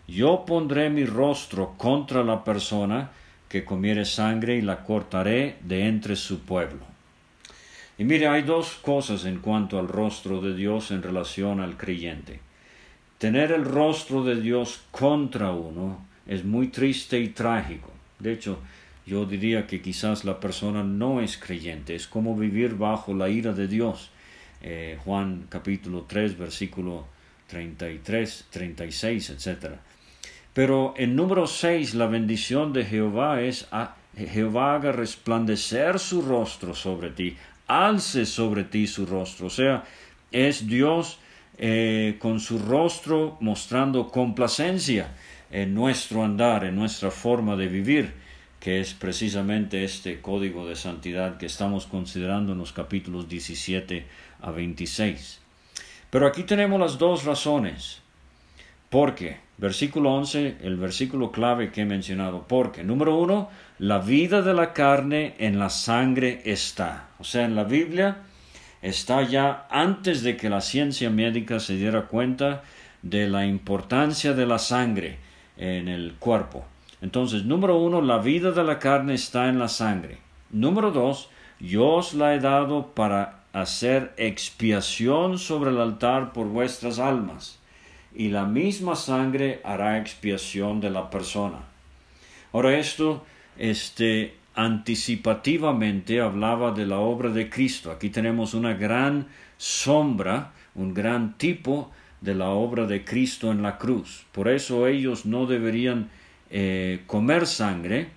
yo 0.08 0.44
pondré 0.44 0.90
mi 0.90 1.04
rostro 1.04 1.74
contra 1.76 2.24
la 2.24 2.42
persona 2.42 3.12
que 3.48 3.64
comiere 3.64 4.04
sangre 4.04 4.56
y 4.56 4.60
la 4.60 4.82
cortaré 4.82 5.58
de 5.62 5.86
entre 5.86 6.16
su 6.16 6.40
pueblo. 6.40 6.95
Y 7.98 8.04
mire, 8.04 8.28
hay 8.28 8.42
dos 8.42 8.74
cosas 8.82 9.24
en 9.24 9.38
cuanto 9.38 9.78
al 9.78 9.88
rostro 9.88 10.40
de 10.40 10.54
Dios 10.54 10.90
en 10.90 11.02
relación 11.02 11.60
al 11.60 11.76
creyente. 11.76 12.40
Tener 13.18 13.52
el 13.52 13.64
rostro 13.64 14.22
de 14.22 14.40
Dios 14.40 14.82
contra 14.90 15.52
uno 15.52 16.04
es 16.26 16.44
muy 16.44 16.68
triste 16.68 17.18
y 17.18 17.28
trágico. 17.28 17.90
De 18.18 18.32
hecho, 18.32 18.58
yo 19.06 19.24
diría 19.24 19.66
que 19.66 19.80
quizás 19.80 20.24
la 20.24 20.40
persona 20.40 20.82
no 20.82 21.20
es 21.20 21.38
creyente, 21.38 21.94
es 21.94 22.06
como 22.06 22.36
vivir 22.36 22.74
bajo 22.74 23.14
la 23.14 23.28
ira 23.28 23.52
de 23.52 23.68
Dios. 23.68 24.10
Eh, 24.60 24.98
Juan 25.04 25.46
capítulo 25.48 26.04
3, 26.06 26.36
versículo 26.36 27.06
33, 27.46 28.46
36, 28.50 29.30
etc. 29.30 29.76
Pero 30.52 30.92
en 30.96 31.14
número 31.16 31.46
6, 31.46 31.94
la 31.94 32.06
bendición 32.06 32.72
de 32.72 32.84
Jehová 32.84 33.40
es 33.40 33.68
Jehová 34.16 34.74
haga 34.74 34.92
resplandecer 34.92 35.98
su 35.98 36.22
rostro 36.22 36.74
sobre 36.74 37.10
ti, 37.10 37.36
alce 37.66 38.26
sobre 38.26 38.64
ti 38.64 38.86
su 38.86 39.06
rostro. 39.06 39.46
O 39.46 39.50
sea, 39.50 39.84
es 40.32 40.66
Dios 40.66 41.18
eh, 41.58 42.16
con 42.18 42.40
su 42.40 42.58
rostro 42.58 43.38
mostrando 43.40 44.08
complacencia 44.08 45.14
en 45.50 45.74
nuestro 45.74 46.24
andar, 46.24 46.64
en 46.64 46.74
nuestra 46.74 47.10
forma 47.10 47.56
de 47.56 47.68
vivir, 47.68 48.14
que 48.60 48.80
es 48.80 48.94
precisamente 48.94 49.84
este 49.84 50.20
código 50.20 50.66
de 50.66 50.76
santidad 50.76 51.38
que 51.38 51.46
estamos 51.46 51.86
considerando 51.86 52.52
en 52.52 52.58
los 52.58 52.72
capítulos 52.72 53.28
17 53.28 54.06
a 54.40 54.50
26. 54.50 55.40
Pero 56.10 56.26
aquí 56.26 56.42
tenemos 56.42 56.80
las 56.80 56.98
dos 56.98 57.24
razones. 57.24 58.00
¿Por 58.90 59.14
qué? 59.14 59.45
Versículo 59.58 60.12
11, 60.14 60.58
el 60.64 60.76
versículo 60.76 61.32
clave 61.32 61.70
que 61.70 61.82
he 61.82 61.86
mencionado. 61.86 62.44
Porque, 62.46 62.84
número 62.84 63.16
uno, 63.16 63.48
la 63.78 63.98
vida 63.98 64.42
de 64.42 64.52
la 64.52 64.74
carne 64.74 65.34
en 65.38 65.58
la 65.58 65.70
sangre 65.70 66.42
está. 66.44 67.08
O 67.18 67.24
sea, 67.24 67.46
en 67.46 67.54
la 67.54 67.64
Biblia 67.64 68.18
está 68.82 69.22
ya 69.22 69.66
antes 69.70 70.22
de 70.22 70.36
que 70.36 70.50
la 70.50 70.60
ciencia 70.60 71.08
médica 71.08 71.58
se 71.58 71.76
diera 71.76 72.02
cuenta 72.02 72.64
de 73.00 73.28
la 73.28 73.46
importancia 73.46 74.34
de 74.34 74.44
la 74.44 74.58
sangre 74.58 75.18
en 75.56 75.88
el 75.88 76.16
cuerpo. 76.18 76.66
Entonces, 77.00 77.44
número 77.44 77.78
uno, 77.78 78.02
la 78.02 78.18
vida 78.18 78.50
de 78.50 78.62
la 78.62 78.78
carne 78.78 79.14
está 79.14 79.48
en 79.48 79.58
la 79.58 79.68
sangre. 79.68 80.18
Número 80.50 80.90
dos, 80.90 81.30
yo 81.60 81.94
os 81.94 82.12
la 82.12 82.34
he 82.34 82.40
dado 82.40 82.88
para 82.88 83.40
hacer 83.54 84.12
expiación 84.18 85.38
sobre 85.38 85.70
el 85.70 85.80
altar 85.80 86.34
por 86.34 86.46
vuestras 86.46 86.98
almas 86.98 87.58
y 88.16 88.28
la 88.28 88.44
misma 88.44 88.96
sangre 88.96 89.60
hará 89.64 89.98
expiación 89.98 90.80
de 90.80 90.90
la 90.90 91.10
persona. 91.10 91.58
Ahora 92.52 92.78
esto, 92.78 93.24
este, 93.58 94.34
anticipativamente 94.54 96.20
hablaba 96.20 96.72
de 96.72 96.86
la 96.86 96.98
obra 96.98 97.30
de 97.30 97.50
Cristo. 97.50 97.90
Aquí 97.90 98.08
tenemos 98.08 98.54
una 98.54 98.72
gran 98.74 99.26
sombra, 99.58 100.52
un 100.74 100.94
gran 100.94 101.36
tipo 101.36 101.90
de 102.20 102.34
la 102.34 102.48
obra 102.48 102.86
de 102.86 103.04
Cristo 103.04 103.52
en 103.52 103.62
la 103.62 103.76
cruz. 103.76 104.24
Por 104.32 104.48
eso 104.48 104.86
ellos 104.86 105.26
no 105.26 105.46
deberían 105.46 106.08
eh, 106.50 107.02
comer 107.06 107.46
sangre, 107.46 108.08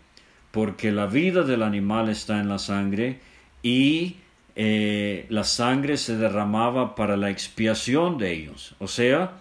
porque 0.52 0.92
la 0.92 1.08
vida 1.08 1.44
del 1.44 1.62
animal 1.62 2.10
está 2.10 2.40
en 2.40 2.48
la 2.48 2.58
sangre 2.58 3.20
y 3.62 4.16
eh, 4.56 5.26
la 5.30 5.44
sangre 5.44 5.98
se 5.98 6.16
derramaba 6.16 6.96
para 6.96 7.18
la 7.18 7.30
expiación 7.30 8.18
de 8.18 8.32
ellos. 8.32 8.76
O 8.80 8.88
sea, 8.88 9.34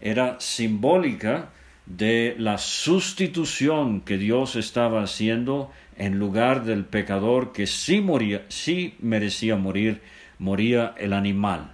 era 0.00 0.40
simbólica 0.40 1.50
de 1.86 2.36
la 2.38 2.58
sustitución 2.58 4.00
que 4.00 4.16
Dios 4.16 4.56
estaba 4.56 5.02
haciendo 5.02 5.70
en 5.96 6.18
lugar 6.18 6.64
del 6.64 6.84
pecador 6.84 7.52
que 7.52 7.66
sí 7.66 8.00
moría, 8.00 8.44
sí 8.48 8.94
merecía 9.00 9.56
morir, 9.56 10.00
moría 10.38 10.94
el 10.96 11.12
animal. 11.12 11.72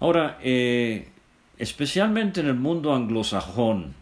Ahora, 0.00 0.38
eh, 0.42 1.08
especialmente 1.58 2.40
en 2.40 2.46
el 2.46 2.54
mundo 2.54 2.94
anglosajón, 2.94 3.94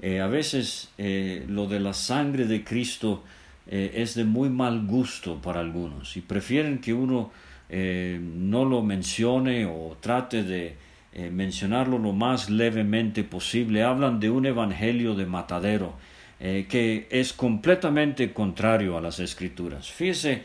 eh, 0.00 0.20
a 0.20 0.26
veces 0.26 0.90
eh, 0.98 1.44
lo 1.48 1.66
de 1.66 1.80
la 1.80 1.94
sangre 1.94 2.46
de 2.46 2.62
Cristo 2.62 3.24
es 3.66 4.14
de 4.14 4.24
muy 4.24 4.50
mal 4.50 4.86
gusto 4.86 5.40
para 5.40 5.60
algunos 5.60 6.18
y 6.18 6.20
prefieren 6.20 6.80
que 6.80 6.92
uno 6.92 7.30
no 7.70 8.64
lo 8.66 8.82
mencione 8.82 9.64
o 9.64 9.96
trate 10.02 10.42
de 10.42 10.76
eh, 11.16 11.30
mencionarlo 11.30 11.96
lo 11.96 12.12
más 12.12 12.50
levemente 12.50 13.22
posible, 13.22 13.84
hablan 13.84 14.18
de 14.18 14.30
un 14.30 14.46
evangelio 14.46 15.14
de 15.14 15.26
matadero 15.26 15.94
eh, 16.40 16.66
que 16.68 17.06
es 17.08 17.32
completamente 17.32 18.32
contrario 18.32 18.98
a 18.98 19.00
las 19.00 19.20
escrituras. 19.20 19.92
Fíjese, 19.92 20.42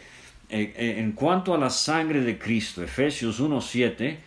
eh, 0.47 0.95
en 0.99 1.13
cuanto 1.13 1.55
a 1.55 1.57
la 1.57 1.71
sangre 1.71 2.21
de 2.21 2.37
Cristo, 2.37 2.83
Efesios 2.83 3.41
1.7, 3.41 4.17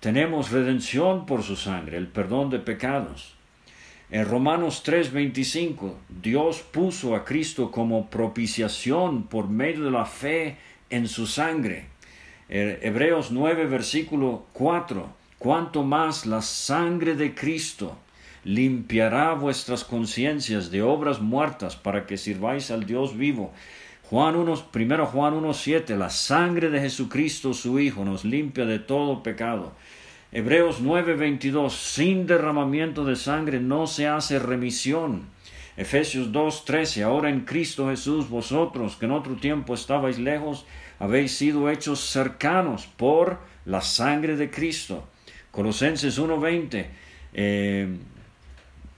tenemos 0.00 0.50
redención 0.50 1.24
por 1.24 1.44
su 1.44 1.54
sangre, 1.54 1.98
el 1.98 2.08
perdón 2.08 2.50
de 2.50 2.58
pecados. 2.58 3.34
En 4.10 4.26
Romanos 4.26 4.82
3:25, 4.84 5.94
Dios 6.20 6.62
puso 6.62 7.14
a 7.14 7.24
Cristo 7.24 7.70
como 7.70 8.10
propiciación 8.10 9.28
por 9.28 9.48
medio 9.48 9.84
de 9.84 9.92
la 9.92 10.04
fe 10.04 10.56
en 10.90 11.06
su 11.06 11.28
sangre. 11.28 11.86
Hebreos 12.48 13.30
9, 13.30 13.66
versículo 13.66 14.46
4, 14.52 15.21
cuanto 15.42 15.82
más 15.82 16.24
la 16.24 16.40
sangre 16.40 17.16
de 17.16 17.34
Cristo 17.34 17.98
limpiará 18.44 19.34
vuestras 19.34 19.82
conciencias 19.82 20.70
de 20.70 20.82
obras 20.82 21.20
muertas 21.20 21.74
para 21.74 22.06
que 22.06 22.16
sirváis 22.16 22.70
al 22.70 22.86
Dios 22.86 23.16
vivo. 23.16 23.52
Juan 24.04 24.36
1, 24.36 24.66
primero 24.70 25.04
Juan 25.04 25.34
1.7, 25.34 25.96
la 25.96 26.10
sangre 26.10 26.70
de 26.70 26.78
Jesucristo 26.78 27.54
su 27.54 27.80
Hijo 27.80 28.04
nos 28.04 28.24
limpia 28.24 28.66
de 28.66 28.78
todo 28.78 29.24
pecado. 29.24 29.72
Hebreos 30.30 30.80
9.22, 30.80 31.70
sin 31.70 32.28
derramamiento 32.28 33.04
de 33.04 33.16
sangre 33.16 33.58
no 33.58 33.88
se 33.88 34.06
hace 34.06 34.38
remisión. 34.38 35.24
Efesios 35.76 36.30
2.13, 36.30 37.02
ahora 37.02 37.30
en 37.30 37.40
Cristo 37.40 37.88
Jesús 37.88 38.28
vosotros 38.28 38.94
que 38.94 39.06
en 39.06 39.10
otro 39.10 39.34
tiempo 39.34 39.74
estabais 39.74 40.20
lejos, 40.20 40.66
habéis 41.00 41.32
sido 41.32 41.68
hechos 41.68 41.98
cercanos 41.98 42.86
por 42.86 43.40
la 43.64 43.80
sangre 43.80 44.36
de 44.36 44.48
Cristo. 44.48 45.08
Colosenses 45.52 46.18
1.20, 46.18 46.86
eh, 47.34 47.86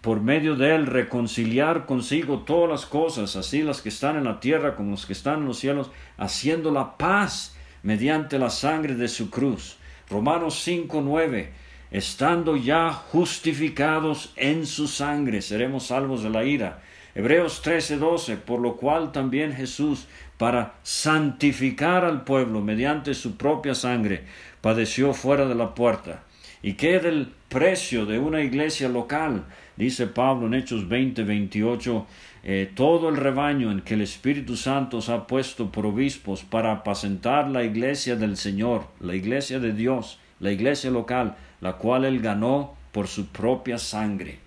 por 0.01 0.21
medio 0.21 0.55
de 0.55 0.77
él 0.77 0.87
reconciliar 0.87 1.85
consigo 1.85 2.45
todas 2.47 2.71
las 2.71 2.87
cosas, 2.87 3.35
así 3.35 3.65
las 3.65 3.81
que 3.81 3.89
están 3.89 4.17
en 4.17 4.23
la 4.23 4.39
tierra 4.39 4.77
como 4.77 4.93
las 4.93 5.05
que 5.05 5.15
están 5.15 5.41
en 5.41 5.47
los 5.47 5.59
cielos, 5.59 5.91
haciendo 6.17 6.71
la 6.71 6.97
paz 6.97 7.57
mediante 7.83 8.39
la 8.39 8.51
sangre 8.51 8.95
de 8.95 9.09
su 9.09 9.31
cruz. 9.31 9.79
Romanos 10.09 10.65
5.9, 10.65 11.49
estando 11.91 12.57
ya 12.57 12.93
justificados 12.93 14.33
en 14.37 14.65
su 14.65 14.87
sangre, 14.87 15.43
seremos 15.43 15.87
salvos 15.87 16.23
de 16.23 16.31
la 16.31 16.45
ira. 16.45 16.83
Hebreos 17.17 17.63
13:12, 17.65 18.37
por 18.37 18.61
lo 18.61 18.77
cual 18.77 19.11
también 19.11 19.53
Jesús, 19.55 20.07
para 20.39 20.75
santificar 20.85 22.05
al 22.05 22.23
pueblo 22.23 22.61
mediante 22.61 23.13
su 23.15 23.37
propia 23.37 23.75
sangre, 23.75 24.23
padeció 24.61 25.15
fuera 25.15 25.47
de 25.47 25.57
la 25.57 25.75
puerta 25.75 26.23
¿Y 26.65 26.77
qué 26.77 26.99
del 26.99 27.31
precio 27.51 28.07
de 28.07 28.19
una 28.19 28.41
iglesia 28.41 28.89
local? 28.89 29.45
Dice 29.77 30.07
Pablo 30.07 30.47
en 30.47 30.55
Hechos 30.55 30.89
20, 30.89 31.23
28, 31.23 32.07
eh, 32.43 32.71
todo 32.75 33.11
el 33.11 33.19
rebaño 33.19 33.71
en 33.71 33.83
que 33.83 33.93
el 33.93 34.01
Espíritu 34.01 34.57
Santo 34.57 35.01
ha 35.09 35.27
puesto 35.27 35.71
por 35.71 35.85
obispos 35.85 36.43
para 36.43 36.73
apacentar 36.73 37.51
la 37.51 37.65
iglesia 37.65 38.17
del 38.17 38.39
Señor, 38.39 38.87
la 38.99 39.15
iglesia 39.15 39.59
de 39.59 39.75
Dios, 39.75 40.19
la 40.41 40.53
iglesia 40.53 40.91
local, 40.91 41.37
la 41.61 41.75
cual 41.75 42.07
él 42.07 42.21
ganó 42.23 42.75
por 42.93 43.09
su 43.09 43.27
propia 43.27 43.77
sangre. 43.77 44.39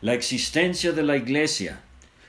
La 0.00 0.14
existencia 0.14 0.92
de 0.92 1.02
la 1.02 1.18
iglesia, 1.18 1.80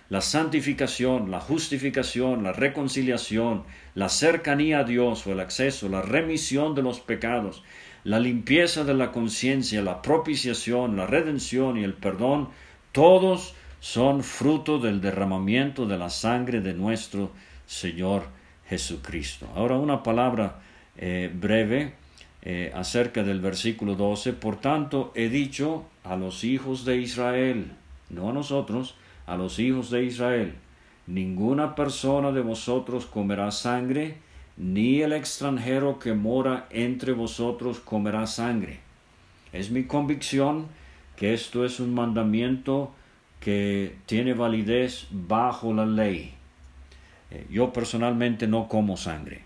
la 0.10 0.20
santificación, 0.20 1.32
la 1.32 1.40
justificación, 1.40 2.44
la 2.44 2.52
reconciliación, 2.52 3.64
la 3.94 4.10
cercanía 4.10 4.80
a 4.80 4.84
Dios 4.84 5.26
o 5.26 5.32
el 5.32 5.40
acceso, 5.40 5.88
la 5.88 6.02
remisión 6.02 6.76
de 6.76 6.82
los 6.82 7.00
pecados, 7.00 7.64
la 8.06 8.20
limpieza 8.20 8.84
de 8.84 8.94
la 8.94 9.12
conciencia, 9.12 9.82
la 9.82 10.02
propiciación, 10.04 10.96
la 10.96 11.08
redención 11.08 11.78
y 11.78 11.84
el 11.84 11.96
perdón, 11.96 12.50
todos 12.92 13.56
son 13.80 14.24
fruto 14.24 14.78
del 14.78 15.02
derramamiento 15.02 15.88
de 15.88 15.98
la 15.98 16.12
sangre 16.12 16.62
de 16.62 16.76
nuestro 16.76 17.32
Señor 17.66 18.28
Jesucristo. 18.70 19.50
Ahora 19.56 19.80
una 19.80 20.04
palabra 20.04 20.60
eh, 20.98 21.32
breve 21.34 21.94
eh, 22.44 22.72
acerca 22.76 23.24
del 23.24 23.42
versículo 23.42 23.96
12. 23.96 24.34
Por 24.34 24.58
tanto, 24.62 25.12
he 25.16 25.28
dicho 25.28 25.86
a 26.04 26.16
los 26.16 26.44
hijos 26.44 26.86
de 26.86 26.98
Israel, 26.98 27.72
no 28.12 28.30
a 28.30 28.34
nosotros, 28.34 28.94
a 29.26 29.36
los 29.36 29.58
hijos 29.58 29.90
de 29.90 30.04
Israel, 30.04 30.54
ninguna 31.08 31.74
persona 31.74 32.32
de 32.32 32.42
vosotros 32.42 33.08
comerá 33.08 33.50
sangre, 33.50 34.18
ni 34.58 35.02
el 35.02 35.14
extranjero 35.14 36.00
que 36.00 36.14
mora 36.14 36.68
entre 36.70 37.12
vosotros 37.12 37.80
comerá 37.80 38.26
sangre. 38.28 38.80
Es 39.52 39.72
mi 39.72 39.84
convicción 39.84 40.68
que 41.16 41.34
esto 41.34 41.66
es 41.66 41.80
un 41.80 41.94
mandamiento 41.94 42.94
que 43.40 43.96
tiene 44.06 44.34
validez 44.34 45.08
bajo 45.12 45.74
la 45.74 45.86
ley. 45.86 46.34
Eh, 47.32 47.46
yo 47.50 47.74
personalmente 47.74 48.48
no 48.48 48.68
como 48.68 48.98
sangre, 48.98 49.42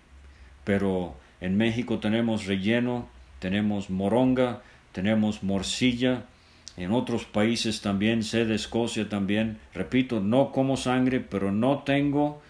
pero 0.63 1.15
en 1.41 1.57
México 1.57 1.99
tenemos 1.99 2.45
relleno, 2.45 3.07
tenemos 3.39 3.89
moronga, 3.89 4.61
tenemos 4.91 5.43
morcilla, 5.43 6.23
en 6.77 6.91
otros 6.91 7.25
países 7.25 7.81
también, 7.81 8.23
sé 8.23 8.45
de 8.45 8.55
Escocia 8.55 9.09
también, 9.09 9.57
repito, 9.73 10.21
no 10.21 10.51
como 10.51 10.77
sangre, 10.77 11.19
pero 11.19 11.51
no 11.51 11.79
tengo 11.79 12.41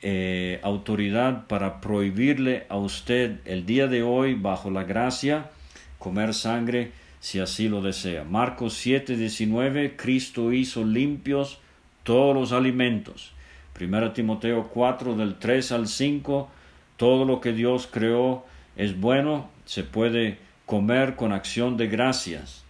eh, 0.00 0.60
autoridad 0.62 1.46
para 1.46 1.80
prohibirle 1.80 2.66
a 2.68 2.76
usted 2.76 3.38
el 3.44 3.66
día 3.66 3.86
de 3.86 4.02
hoy, 4.02 4.34
bajo 4.34 4.70
la 4.70 4.84
gracia, 4.84 5.50
comer 5.98 6.34
sangre 6.34 6.92
si 7.20 7.40
así 7.40 7.68
lo 7.68 7.82
desea. 7.82 8.24
Marcos 8.24 8.74
7, 8.74 9.16
19, 9.16 9.96
Cristo 9.96 10.52
hizo 10.52 10.84
limpios 10.84 11.58
todos 12.04 12.34
los 12.34 12.52
alimentos. 12.52 13.32
1 13.78 14.12
Timoteo 14.12 14.68
4, 14.68 15.16
del 15.16 15.36
3 15.36 15.72
al 15.72 15.88
5, 15.88 16.48
todo 16.96 17.24
lo 17.24 17.40
que 17.40 17.52
Dios 17.52 17.88
creó 17.90 18.44
es 18.76 18.98
bueno, 18.98 19.50
se 19.64 19.84
puede 19.84 20.38
comer 20.66 21.16
con 21.16 21.32
acción 21.32 21.76
de 21.76 21.88
gracias. 21.88 22.64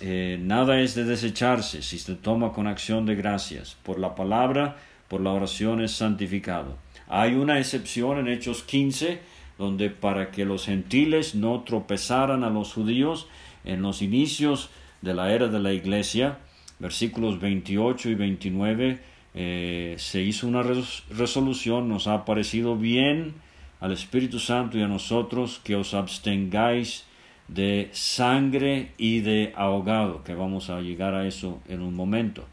Eh, 0.00 0.38
nada 0.40 0.80
es 0.80 0.94
de 0.94 1.04
desecharse 1.04 1.80
si 1.82 1.98
se 1.98 2.14
toma 2.16 2.52
con 2.52 2.66
acción 2.66 3.06
de 3.06 3.14
gracias. 3.14 3.76
Por 3.82 3.98
la 3.98 4.14
palabra 4.14 4.76
por 5.08 5.20
la 5.20 5.32
oración 5.32 5.80
es 5.80 5.92
santificado. 5.92 6.76
Hay 7.08 7.34
una 7.34 7.58
excepción 7.58 8.18
en 8.18 8.28
Hechos 8.28 8.62
15, 8.62 9.20
donde 9.58 9.90
para 9.90 10.30
que 10.30 10.44
los 10.44 10.66
gentiles 10.66 11.34
no 11.34 11.62
tropezaran 11.62 12.44
a 12.44 12.50
los 12.50 12.72
judíos 12.72 13.28
en 13.64 13.82
los 13.82 14.02
inicios 14.02 14.70
de 15.02 15.14
la 15.14 15.32
era 15.32 15.48
de 15.48 15.60
la 15.60 15.72
iglesia, 15.72 16.38
versículos 16.78 17.40
28 17.40 18.10
y 18.10 18.14
29, 18.14 18.98
eh, 19.34 19.94
se 19.98 20.22
hizo 20.22 20.46
una 20.46 20.62
resolución, 20.62 21.88
nos 21.88 22.06
ha 22.06 22.24
parecido 22.24 22.76
bien 22.76 23.34
al 23.80 23.92
Espíritu 23.92 24.38
Santo 24.38 24.78
y 24.78 24.82
a 24.82 24.88
nosotros 24.88 25.60
que 25.62 25.76
os 25.76 25.94
abstengáis 25.94 27.04
de 27.48 27.90
sangre 27.92 28.92
y 28.98 29.20
de 29.20 29.52
ahogado, 29.54 30.24
que 30.24 30.34
vamos 30.34 30.70
a 30.70 30.80
llegar 30.80 31.14
a 31.14 31.26
eso 31.26 31.60
en 31.68 31.80
un 31.80 31.94
momento. 31.94 32.44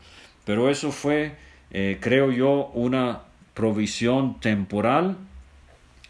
Pero 0.46 0.70
eso 0.70 0.92
fue 0.92 1.36
eh, 1.74 1.98
creo 2.00 2.32
yo, 2.32 2.72
una 2.74 3.22
provisión 3.54 4.40
temporal 4.40 5.18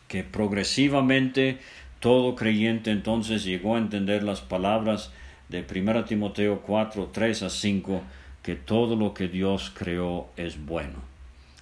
que 0.08 0.24
progresivamente 0.24 1.60
todo 2.00 2.36
creyente 2.36 2.92
entonces 2.92 3.46
llegó 3.46 3.76
a 3.76 3.80
entender 3.80 4.24
las 4.24 4.42
palabras 4.42 5.12
de 5.50 5.66
1 5.70 6.06
Timoteo 6.06 6.62
4, 6.62 7.10
3 7.14 7.44
a 7.44 7.50
5, 7.50 8.02
que 8.42 8.56
todo 8.56 8.96
lo 8.96 9.14
que 9.14 9.28
Dios 9.28 9.72
creó 9.74 10.28
es 10.36 10.64
bueno. 10.64 11.00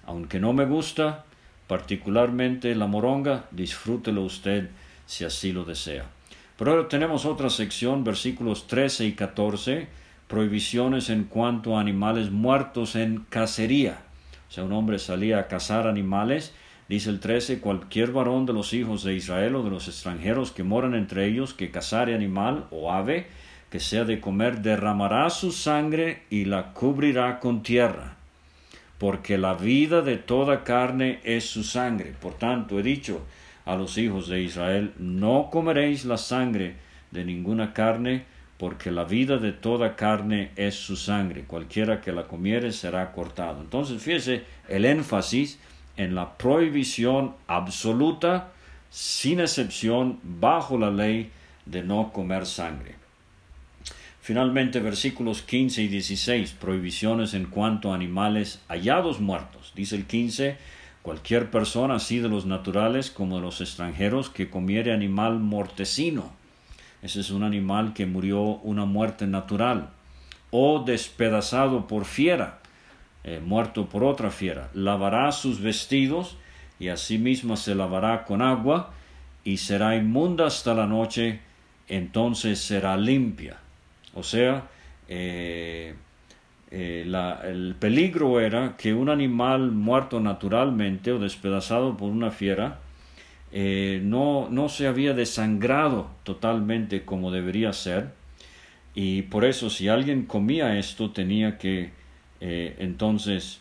Aunque 0.06 0.40
no 0.40 0.52
me 0.52 0.66
gusta, 0.66 1.26
particularmente 1.68 2.74
la 2.76 2.88
moronga, 2.88 3.46
disfrútelo 3.52 4.24
usted 4.24 4.70
si 5.06 5.26
así 5.26 5.52
lo 5.52 5.64
desea. 5.64 6.06
Pero 6.58 6.72
ahora 6.72 6.88
tenemos 6.88 7.26
otra 7.26 7.50
sección, 7.50 8.04
versículos 8.04 8.68
13 8.68 9.06
y 9.06 9.12
14, 9.14 9.88
prohibiciones 10.32 11.10
en 11.10 11.26
cuanto 11.26 11.76
a 11.78 11.82
animales 11.82 12.32
muertos 12.32 12.96
en 12.96 13.26
cacería. 13.30 14.00
O 14.48 14.52
sea, 14.54 14.64
un 14.64 14.72
hombre 14.72 14.98
salía 14.98 15.40
a 15.40 15.48
cazar 15.50 15.88
animales. 15.88 16.54
Dice 16.88 17.10
el 17.10 17.20
13, 17.20 17.60
cualquier 17.60 18.14
varón 18.14 18.46
de 18.46 18.54
los 18.54 18.74
hijos 18.74 19.04
de 19.04 19.14
Israel 19.14 19.58
o 19.58 19.64
de 19.64 19.70
los 19.70 19.90
extranjeros 19.90 20.52
que 20.52 20.64
moran 20.64 20.96
entre 20.96 21.26
ellos, 21.28 21.54
que 21.54 21.70
cazare 21.70 22.16
animal 22.16 22.66
o 22.72 22.94
ave, 22.94 23.28
que 23.70 23.82
sea 23.82 24.06
de 24.06 24.22
comer, 24.22 24.62
derramará 24.62 25.30
su 25.30 25.52
sangre 25.52 26.24
y 26.30 26.46
la 26.46 26.72
cubrirá 26.72 27.42
con 27.42 27.62
tierra. 27.62 28.16
Porque 29.00 29.38
la 29.38 29.56
vida 29.56 30.02
de 30.02 30.16
toda 30.16 30.64
carne 30.64 31.20
es 31.26 31.44
su 31.50 31.66
sangre. 31.66 32.14
Por 32.22 32.36
tanto, 32.36 32.80
he 32.80 32.84
dicho 32.84 33.26
a 33.66 33.76
los 33.76 33.98
hijos 33.98 34.30
de 34.30 34.42
Israel, 34.42 34.94
no 34.98 35.50
comeréis 35.52 36.06
la 36.06 36.18
sangre 36.18 36.78
de 37.12 37.26
ninguna 37.26 37.74
carne, 37.74 38.31
porque 38.62 38.92
la 38.92 39.06
vida 39.06 39.38
de 39.38 39.54
toda 39.54 39.96
carne 39.96 40.52
es 40.56 40.76
su 40.76 40.96
sangre, 40.96 41.46
cualquiera 41.46 42.00
que 42.00 42.12
la 42.12 42.28
comiere 42.28 42.72
será 42.72 43.12
cortado. 43.12 43.60
Entonces, 43.60 44.04
fíjese 44.04 44.44
el 44.70 44.86
énfasis 44.86 45.58
en 45.98 46.14
la 46.14 46.38
prohibición 46.38 47.34
absoluta, 47.48 48.52
sin 48.92 49.40
excepción, 49.40 50.20
bajo 50.22 50.78
la 50.78 50.92
ley 50.92 51.32
de 51.66 51.82
no 51.82 52.14
comer 52.14 52.46
sangre. 52.46 52.98
Finalmente, 54.22 54.80
versículos 54.80 55.42
15 55.42 55.82
y 55.82 55.88
16, 55.88 56.52
prohibiciones 56.52 57.34
en 57.34 57.46
cuanto 57.46 57.92
a 57.92 57.96
animales 57.96 58.62
hallados 58.68 59.20
muertos. 59.20 59.74
Dice 59.76 59.96
el 59.96 60.06
15, 60.06 60.56
cualquier 61.02 61.50
persona, 61.50 61.96
así 61.96 62.20
de 62.20 62.30
los 62.30 62.46
naturales 62.46 63.10
como 63.10 63.38
de 63.38 63.42
los 63.42 63.60
extranjeros, 63.60 64.30
que 64.30 64.52
comiere 64.52 64.94
animal 64.94 65.40
mortecino 65.40 66.40
ese 67.02 67.22
es 67.22 67.32
un 67.32 67.44
animal 67.44 67.94
que 67.94 68.06
murió 68.06 68.42
una 68.42 68.86
muerte 68.86 69.26
natural. 69.28 69.90
O 70.52 70.84
despedazado 70.84 71.88
por 71.88 72.06
fiera, 72.06 72.60
eh, 73.24 73.42
muerto 73.44 73.88
por 73.88 74.04
otra 74.04 74.32
fiera. 74.32 74.70
Lavará 74.74 75.32
sus 75.32 75.62
vestidos 75.62 76.38
y 76.80 76.90
asimismo 76.90 77.58
se 77.58 77.76
lavará 77.76 78.24
con 78.24 78.42
agua 78.42 78.94
y 79.44 79.58
será 79.58 79.96
inmunda 79.96 80.48
hasta 80.48 80.74
la 80.74 80.88
noche, 80.88 81.40
entonces 81.88 82.60
será 82.60 82.98
limpia. 82.98 83.58
O 84.14 84.24
sea, 84.24 84.68
eh, 85.08 85.96
eh, 86.70 87.06
el 87.44 87.76
peligro 87.80 88.40
era 88.40 88.76
que 88.78 88.94
un 88.94 89.10
animal 89.10 89.72
muerto 89.72 90.20
naturalmente 90.20 91.12
o 91.12 91.20
despedazado 91.20 91.98
por 91.98 92.10
una 92.10 92.32
fiera 92.32 92.80
eh, 93.52 94.00
no, 94.04 94.48
no 94.50 94.70
se 94.70 94.88
había 94.88 95.14
desangrado 95.14 96.10
totalmente 96.24 97.04
como 97.04 97.32
debería 97.32 97.74
ser. 97.74 98.14
Y 98.96 99.24
por 99.24 99.46
eso 99.46 99.70
si 99.70 99.88
alguien 99.88 100.26
comía 100.26 100.78
esto 100.78 101.12
tenía 101.12 101.58
que 101.58 101.92
eh, 102.40 102.76
entonces 102.80 103.60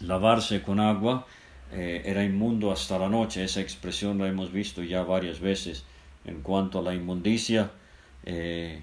lavarse 0.00 0.62
con 0.62 0.80
agua. 0.80 1.26
Eh, 1.72 2.02
era 2.04 2.22
inmundo 2.22 2.70
hasta 2.70 2.98
la 2.98 3.08
noche. 3.08 3.42
Esa 3.42 3.60
expresión 3.60 4.18
la 4.18 4.28
hemos 4.28 4.52
visto 4.52 4.82
ya 4.82 5.02
varias 5.02 5.40
veces 5.40 5.84
en 6.24 6.42
cuanto 6.42 6.78
a 6.78 6.82
la 6.82 6.94
inmundicia 6.94 7.70
del 8.24 8.82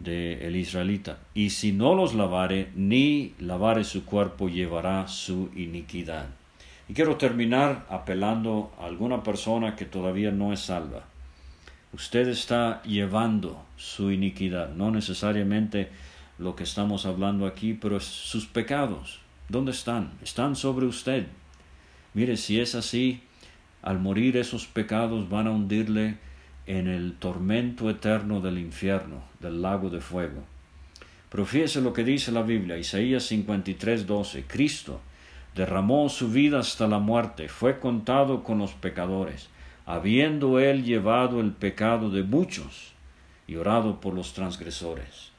el 0.00 0.56
israelita. 0.56 1.18
Y 1.34 1.50
si 1.50 1.72
no 1.72 1.94
los 1.94 2.14
lavare 2.14 2.70
ni 2.74 3.34
lavare 3.38 3.84
su 3.84 4.04
cuerpo 4.04 4.48
llevará 4.48 5.06
su 5.08 5.50
iniquidad 5.54 6.26
y 6.92 6.94
quiero 6.94 7.16
terminar 7.16 7.86
apelando 7.88 8.70
a 8.78 8.84
alguna 8.84 9.22
persona 9.22 9.76
que 9.76 9.86
todavía 9.86 10.30
no 10.30 10.52
es 10.52 10.60
salva. 10.60 11.04
Usted 11.94 12.28
está 12.28 12.82
llevando 12.82 13.64
su 13.78 14.10
iniquidad, 14.10 14.74
no 14.74 14.90
necesariamente 14.90 15.88
lo 16.38 16.54
que 16.54 16.64
estamos 16.64 17.06
hablando 17.06 17.46
aquí, 17.46 17.72
pero 17.72 17.98
sus 17.98 18.44
pecados. 18.44 19.20
¿Dónde 19.48 19.70
están? 19.70 20.10
Están 20.22 20.54
sobre 20.54 20.84
usted. 20.84 21.28
Mire, 22.12 22.36
si 22.36 22.60
es 22.60 22.74
así, 22.74 23.22
al 23.80 23.98
morir 23.98 24.36
esos 24.36 24.66
pecados 24.66 25.30
van 25.30 25.46
a 25.46 25.50
hundirle 25.50 26.18
en 26.66 26.88
el 26.88 27.14
tormento 27.14 27.88
eterno 27.88 28.42
del 28.42 28.58
infierno, 28.58 29.22
del 29.40 29.62
lago 29.62 29.88
de 29.88 30.02
fuego. 30.02 30.44
Pero 31.30 31.46
fíjese 31.46 31.80
lo 31.80 31.94
que 31.94 32.04
dice 32.04 32.32
la 32.32 32.42
Biblia, 32.42 32.76
Isaías 32.76 33.22
53, 33.24 34.06
12. 34.06 34.44
Cristo 34.44 35.00
derramó 35.54 36.08
su 36.08 36.30
vida 36.30 36.60
hasta 36.60 36.86
la 36.86 36.98
muerte, 36.98 37.48
fue 37.48 37.78
contado 37.78 38.42
con 38.42 38.58
los 38.58 38.72
pecadores, 38.72 39.48
habiendo 39.84 40.58
él 40.58 40.84
llevado 40.84 41.40
el 41.40 41.52
pecado 41.52 42.10
de 42.10 42.22
muchos 42.22 42.92
y 43.46 43.56
orado 43.56 44.00
por 44.00 44.14
los 44.14 44.32
transgresores. 44.32 45.30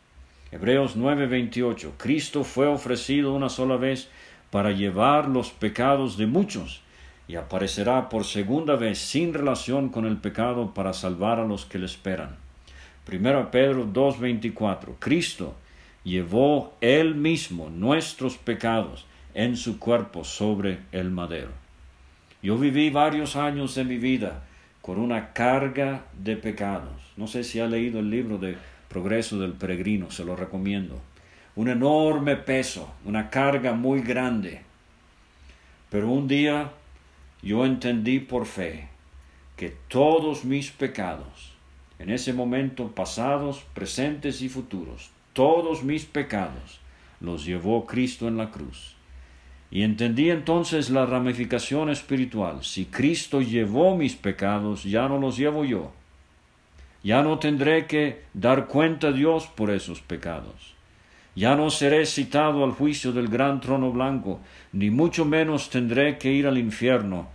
Hebreos 0.52 0.96
9:28 0.96 1.94
Cristo 1.98 2.44
fue 2.44 2.68
ofrecido 2.68 3.34
una 3.34 3.50
sola 3.50 3.76
vez 3.78 4.10
para 4.52 4.72
llevar 4.72 5.28
los 5.28 5.50
pecados 5.50 6.16
de 6.16 6.28
muchos 6.28 6.82
y 7.28 7.38
aparecerá 7.38 8.10
por 8.10 8.26
segunda 8.26 8.76
vez 8.76 9.00
sin 9.00 9.34
relación 9.34 9.90
con 9.90 10.06
el 10.06 10.18
pecado 10.18 10.76
para 10.76 10.94
salvar 10.94 11.40
a 11.40 11.46
los 11.46 11.66
que 11.66 11.80
le 11.80 11.88
esperan. 11.88 12.36
1 13.08 13.50
Pedro 13.50 13.88
2:24 13.92 14.96
Cristo 15.00 15.56
llevó 16.04 16.76
él 16.82 17.16
mismo 17.16 17.72
nuestros 17.72 18.38
pecados 18.38 19.08
en 19.34 19.58
su 19.58 19.80
cuerpo 19.80 20.24
sobre 20.24 20.80
el 20.92 21.10
madero. 21.12 21.52
Yo 22.42 22.58
viví 22.58 22.90
varios 22.90 23.36
años 23.36 23.76
de 23.76 23.84
mi 23.84 23.98
vida 23.98 24.44
con 24.82 25.00
una 25.00 25.32
carga 25.32 26.04
de 26.14 26.36
pecados. 26.36 27.02
No 27.16 27.28
sé 27.28 27.44
si 27.44 27.60
ha 27.60 27.68
leído 27.68 28.00
el 28.00 28.10
libro 28.10 28.38
de 28.38 28.58
Progreso 28.90 29.40
del 29.40 29.54
Peregrino, 29.54 30.12
se 30.12 30.26
lo 30.26 30.36
recomiendo. 30.36 31.00
Un 31.56 31.70
enorme 31.70 32.36
peso, 32.36 32.94
una 33.06 33.30
carga 33.30 33.74
muy 33.74 34.02
grande. 34.02 34.62
Pero 35.90 36.10
un 36.10 36.28
día 36.28 36.72
yo 37.42 37.66
entendí 37.66 38.20
por 38.20 38.46
fe 38.46 38.90
que 39.56 39.74
todos 39.88 40.44
mis 40.44 40.72
pecados, 40.72 41.54
en 42.00 42.10
ese 42.10 42.34
momento 42.34 42.90
pasados, 42.90 43.64
presentes 43.74 44.42
y 44.42 44.50
futuros, 44.50 45.12
todos 45.34 45.84
mis 45.84 46.06
pecados 46.06 46.80
los 47.20 47.46
llevó 47.46 47.86
Cristo 47.86 48.28
en 48.28 48.38
la 48.38 48.52
cruz. 48.52 48.96
Y 49.74 49.82
entendí 49.82 50.30
entonces 50.30 50.92
la 50.92 51.08
ramificación 51.08 51.90
espiritual. 51.90 52.64
Si 52.64 52.86
Cristo 52.86 53.42
llevó 53.42 53.98
mis 53.98 54.14
pecados, 54.14 54.84
ya 54.84 55.08
no 55.08 55.18
los 55.18 55.36
llevo 55.36 55.66
yo. 55.66 55.92
Ya 57.04 57.24
no 57.24 57.40
tendré 57.40 57.88
que 57.88 58.22
dar 58.36 58.68
cuenta 58.68 59.08
a 59.08 59.12
Dios 59.12 59.48
por 59.48 59.72
esos 59.72 60.00
pecados. 60.00 60.76
Ya 61.36 61.56
no 61.56 61.72
seré 61.72 62.06
citado 62.06 62.64
al 62.64 62.74
juicio 62.74 63.14
del 63.14 63.30
gran 63.30 63.62
trono 63.62 63.92
blanco, 63.92 64.40
ni 64.74 64.92
mucho 64.92 65.26
menos 65.26 65.72
tendré 65.72 66.20
que 66.20 66.32
ir 66.32 66.46
al 66.46 66.60
infierno 66.60 67.30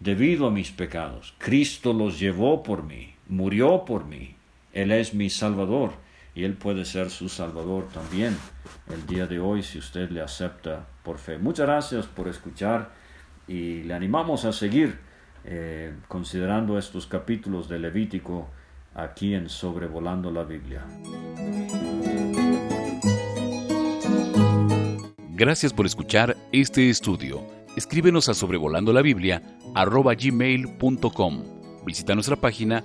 debido 0.00 0.46
a 0.46 0.50
mis 0.50 0.70
pecados. 0.70 1.34
Cristo 1.36 1.92
los 1.92 2.18
llevó 2.18 2.62
por 2.62 2.82
mí, 2.84 3.12
murió 3.28 3.84
por 3.84 4.06
mí. 4.06 4.36
Él 4.72 4.90
es 4.90 5.12
mi 5.12 5.28
Salvador 5.28 5.92
y 6.34 6.44
Él 6.44 6.54
puede 6.54 6.84
ser 6.84 7.10
su 7.10 7.28
Salvador 7.28 7.88
también 7.92 8.36
el 8.92 9.06
día 9.06 9.26
de 9.26 9.38
hoy 9.38 9.62
si 9.62 9.78
usted 9.78 10.10
le 10.10 10.20
acepta 10.20 10.86
por 11.02 11.18
fe. 11.18 11.38
Muchas 11.38 11.66
gracias 11.66 12.06
por 12.06 12.28
escuchar 12.28 12.90
y 13.46 13.82
le 13.82 13.94
animamos 13.94 14.44
a 14.44 14.52
seguir 14.52 14.98
eh, 15.44 15.94
considerando 16.08 16.78
estos 16.78 17.06
capítulos 17.06 17.68
de 17.68 17.78
Levítico 17.78 18.48
aquí 18.94 19.34
en 19.34 19.48
Sobrevolando 19.48 20.30
la 20.30 20.44
Biblia. 20.44 20.84
Gracias 25.36 25.72
por 25.72 25.84
escuchar 25.84 26.36
este 26.52 26.88
estudio. 26.90 27.46
Escríbenos 27.76 28.28
a 28.28 28.34
sobrevolando 28.34 28.92
la 28.92 29.02
Biblia 29.02 29.42
gmail.com. 29.74 31.44
Visita 31.84 32.14
nuestra 32.14 32.36
página 32.36 32.84